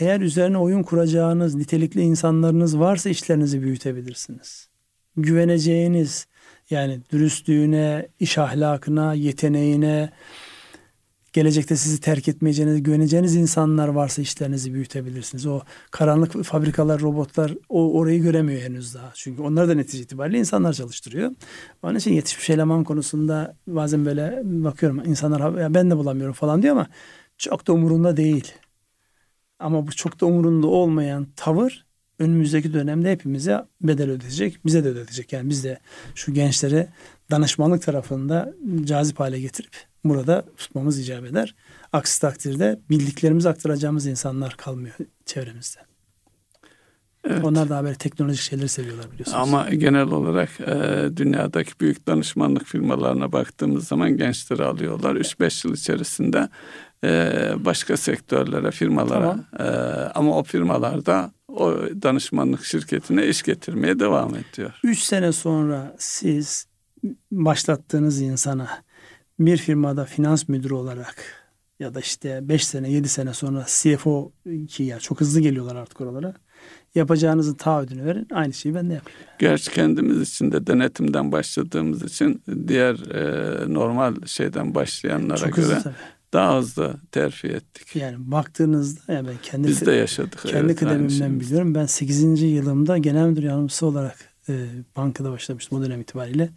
[0.00, 4.68] eğer üzerine oyun kuracağınız nitelikli insanlarınız varsa işlerinizi büyütebilirsiniz.
[5.16, 6.26] Güveneceğiniz
[6.70, 10.10] yani dürüstlüğüne, iş ahlakına, yeteneğine,
[11.32, 15.46] gelecekte sizi terk etmeyeceğinize güveneceğiniz insanlar varsa işlerinizi büyütebilirsiniz.
[15.46, 15.60] O
[15.90, 19.10] karanlık fabrikalar, robotlar o orayı göremiyor henüz daha.
[19.14, 21.30] Çünkü onlar da netice itibariyle insanlar çalıştırıyor.
[21.82, 26.72] Onun için yetişmiş eleman konusunda bazen böyle bakıyorum insanlar ya ben de bulamıyorum falan diyor
[26.72, 26.86] ama
[27.38, 28.52] çok da umurunda değil.
[29.58, 31.87] Ama bu çok da umurunda olmayan tavır
[32.18, 34.66] önümüzdeki dönemde hepimize bedel ödetecek.
[34.66, 35.32] Bize de ödetecek.
[35.32, 35.78] Yani biz de
[36.14, 36.88] şu gençleri
[37.30, 38.54] danışmanlık tarafında
[38.84, 41.54] cazip hale getirip burada tutmamız icap eder.
[41.92, 44.94] Aksi takdirde bildiklerimizi aktaracağımız insanlar kalmıyor
[45.26, 45.97] çevremizde.
[47.24, 47.44] Evet.
[47.44, 49.38] Onlar da böyle teknolojik şeyleri seviyorlar biliyorsunuz.
[49.38, 55.16] Ama genel olarak e, dünyadaki büyük danışmanlık firmalarına baktığımız zaman gençleri alıyorlar.
[55.16, 56.48] 3-5 yıl içerisinde
[57.04, 59.64] e, başka sektörlere, firmalara e,
[60.14, 64.80] ama o firmalarda o danışmanlık şirketine iş getirmeye devam ediyor.
[64.84, 66.66] 3 sene sonra siz
[67.32, 68.68] başlattığınız insana
[69.38, 71.16] bir firmada finans müdürü olarak
[71.80, 74.32] ya da işte 5 sene 7 sene sonra CFO
[74.68, 76.34] ki ya çok hızlı geliyorlar artık oralara.
[76.94, 78.26] Yapacağınızın taahhüdünü verin.
[78.32, 79.18] Aynı şeyi ben de yapayım.
[79.38, 85.82] Gerçi kendimiz için de denetimden başladığımız için diğer e, normal şeyden başlayanlara Çok göre hızlı
[85.82, 85.94] tabii.
[86.32, 87.96] daha hızlı terfi ettik.
[87.96, 90.38] Yani baktığınızda yani ben kendi Biz de yaşadık.
[90.42, 91.74] kendi evet, kıdemimden biliyorum.
[91.74, 92.42] Ben 8.
[92.42, 94.16] yılımda genel müdür yardımcısı olarak
[94.48, 94.66] e,
[94.96, 96.50] bankada başlamıştım o dönem itibariyle.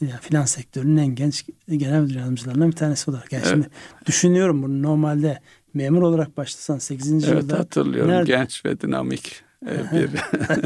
[0.00, 3.32] Yani finans sektörünün en genç genel müdür yardımcılarından bir tanesi olarak.
[3.32, 3.52] Yani Evet.
[3.54, 3.68] şimdi
[4.06, 5.40] düşünüyorum bunu normalde
[5.74, 7.24] memur olarak başlasan 8.
[7.28, 8.10] Evet yılda hatırlıyorum.
[8.10, 10.10] nerede- Genç ve dinamik bir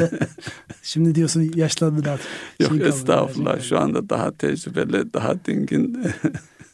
[0.82, 2.26] şimdi diyorsun yaşlandın artık.
[2.61, 5.99] Yok Şey estağfurullah şu anda daha tecrübeli, daha dingin.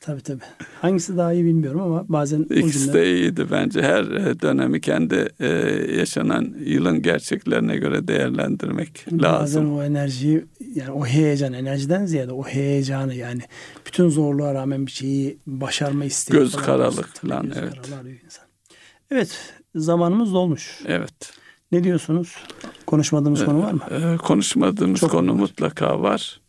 [0.04, 0.42] Tabii tabii.
[0.80, 3.82] Hangisi daha iyi bilmiyorum ama bazen İkisi de iyiydi bence.
[3.82, 5.46] Her e, dönemi kendi e,
[5.98, 9.76] yaşanan yılın gerçeklerine göre değerlendirmek Bazen lazım.
[9.76, 10.44] o enerjiyi
[10.74, 13.40] yani o heyecan enerjiden ziyade o heyecanı yani
[13.86, 17.14] bütün zorluğa rağmen bir şeyi başarma isteği Göz falan karalık.
[17.14, 17.76] Tabii falan, göz evet.
[18.24, 18.44] insan.
[19.10, 20.80] Evet zamanımız dolmuş.
[20.86, 21.32] Evet.
[21.74, 22.36] Ne diyorsunuz?
[22.86, 23.80] Konuşmadığımız konu var mı?
[23.90, 25.38] E, konuşmadığımız Çok konu var.
[25.38, 26.40] mutlaka var.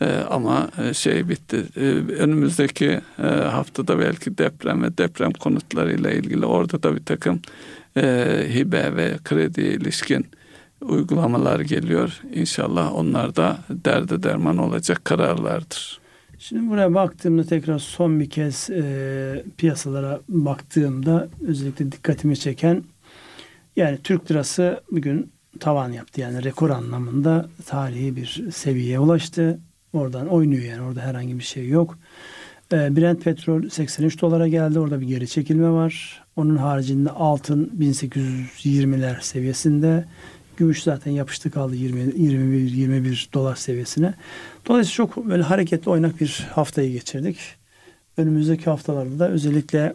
[0.00, 1.64] E, ama şey bitti.
[1.76, 1.80] E,
[2.14, 7.40] önümüzdeki e, haftada belki deprem ve deprem konutlarıyla ilgili orada da bir takım
[7.96, 8.02] e,
[8.54, 10.26] hibe ve krediye ilişkin
[10.80, 12.20] uygulamalar geliyor.
[12.34, 16.00] İnşallah onlar da derde derman olacak kararlardır.
[16.38, 22.82] Şimdi buraya baktığımda tekrar son bir kez e, piyasalara baktığımda özellikle dikkatimi çeken
[23.80, 26.20] yani Türk lirası bugün tavan yaptı.
[26.20, 29.60] Yani rekor anlamında tarihi bir seviyeye ulaştı.
[29.92, 31.98] Oradan oynuyor yani orada herhangi bir şey yok.
[32.72, 34.78] E, Brent petrol 83 dolara geldi.
[34.78, 36.22] Orada bir geri çekilme var.
[36.36, 40.04] Onun haricinde altın 1820'ler seviyesinde.
[40.56, 44.14] Gümüş zaten yapıştı kaldı 20 21 21 dolar seviyesine.
[44.66, 47.38] Dolayısıyla çok böyle hareketli oynak bir haftayı geçirdik.
[48.16, 49.94] Önümüzdeki haftalarda da özellikle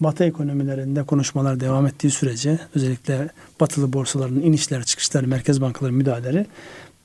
[0.00, 3.28] Batı ekonomilerinde konuşmalar devam ettiği sürece özellikle
[3.60, 6.46] batılı borsaların inişler çıkışları, merkez bankaların müdahaleleri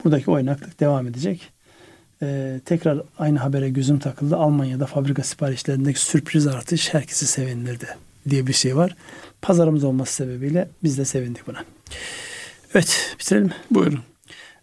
[0.03, 1.49] buradaki oynaklık devam edecek.
[2.21, 4.35] Ee, tekrar aynı habere gözüm takıldı.
[4.35, 7.87] Almanya'da fabrika siparişlerindeki sürpriz artış herkesi sevindirdi
[8.29, 8.95] diye bir şey var.
[9.41, 11.63] Pazarımız olması sebebiyle biz de sevindik buna.
[12.73, 13.51] Evet bitirelim.
[13.71, 13.99] Buyurun.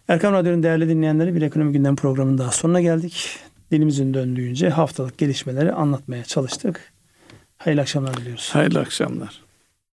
[0.07, 3.39] Erkam Radyo'nun değerli dinleyenleri bir ekonomi gündem programının daha sonuna geldik.
[3.71, 6.93] Dilimizin döndüğünce haftalık gelişmeleri anlatmaya çalıştık.
[7.57, 8.49] Hayırlı akşamlar diliyoruz.
[8.53, 9.46] Hayırlı akşamlar.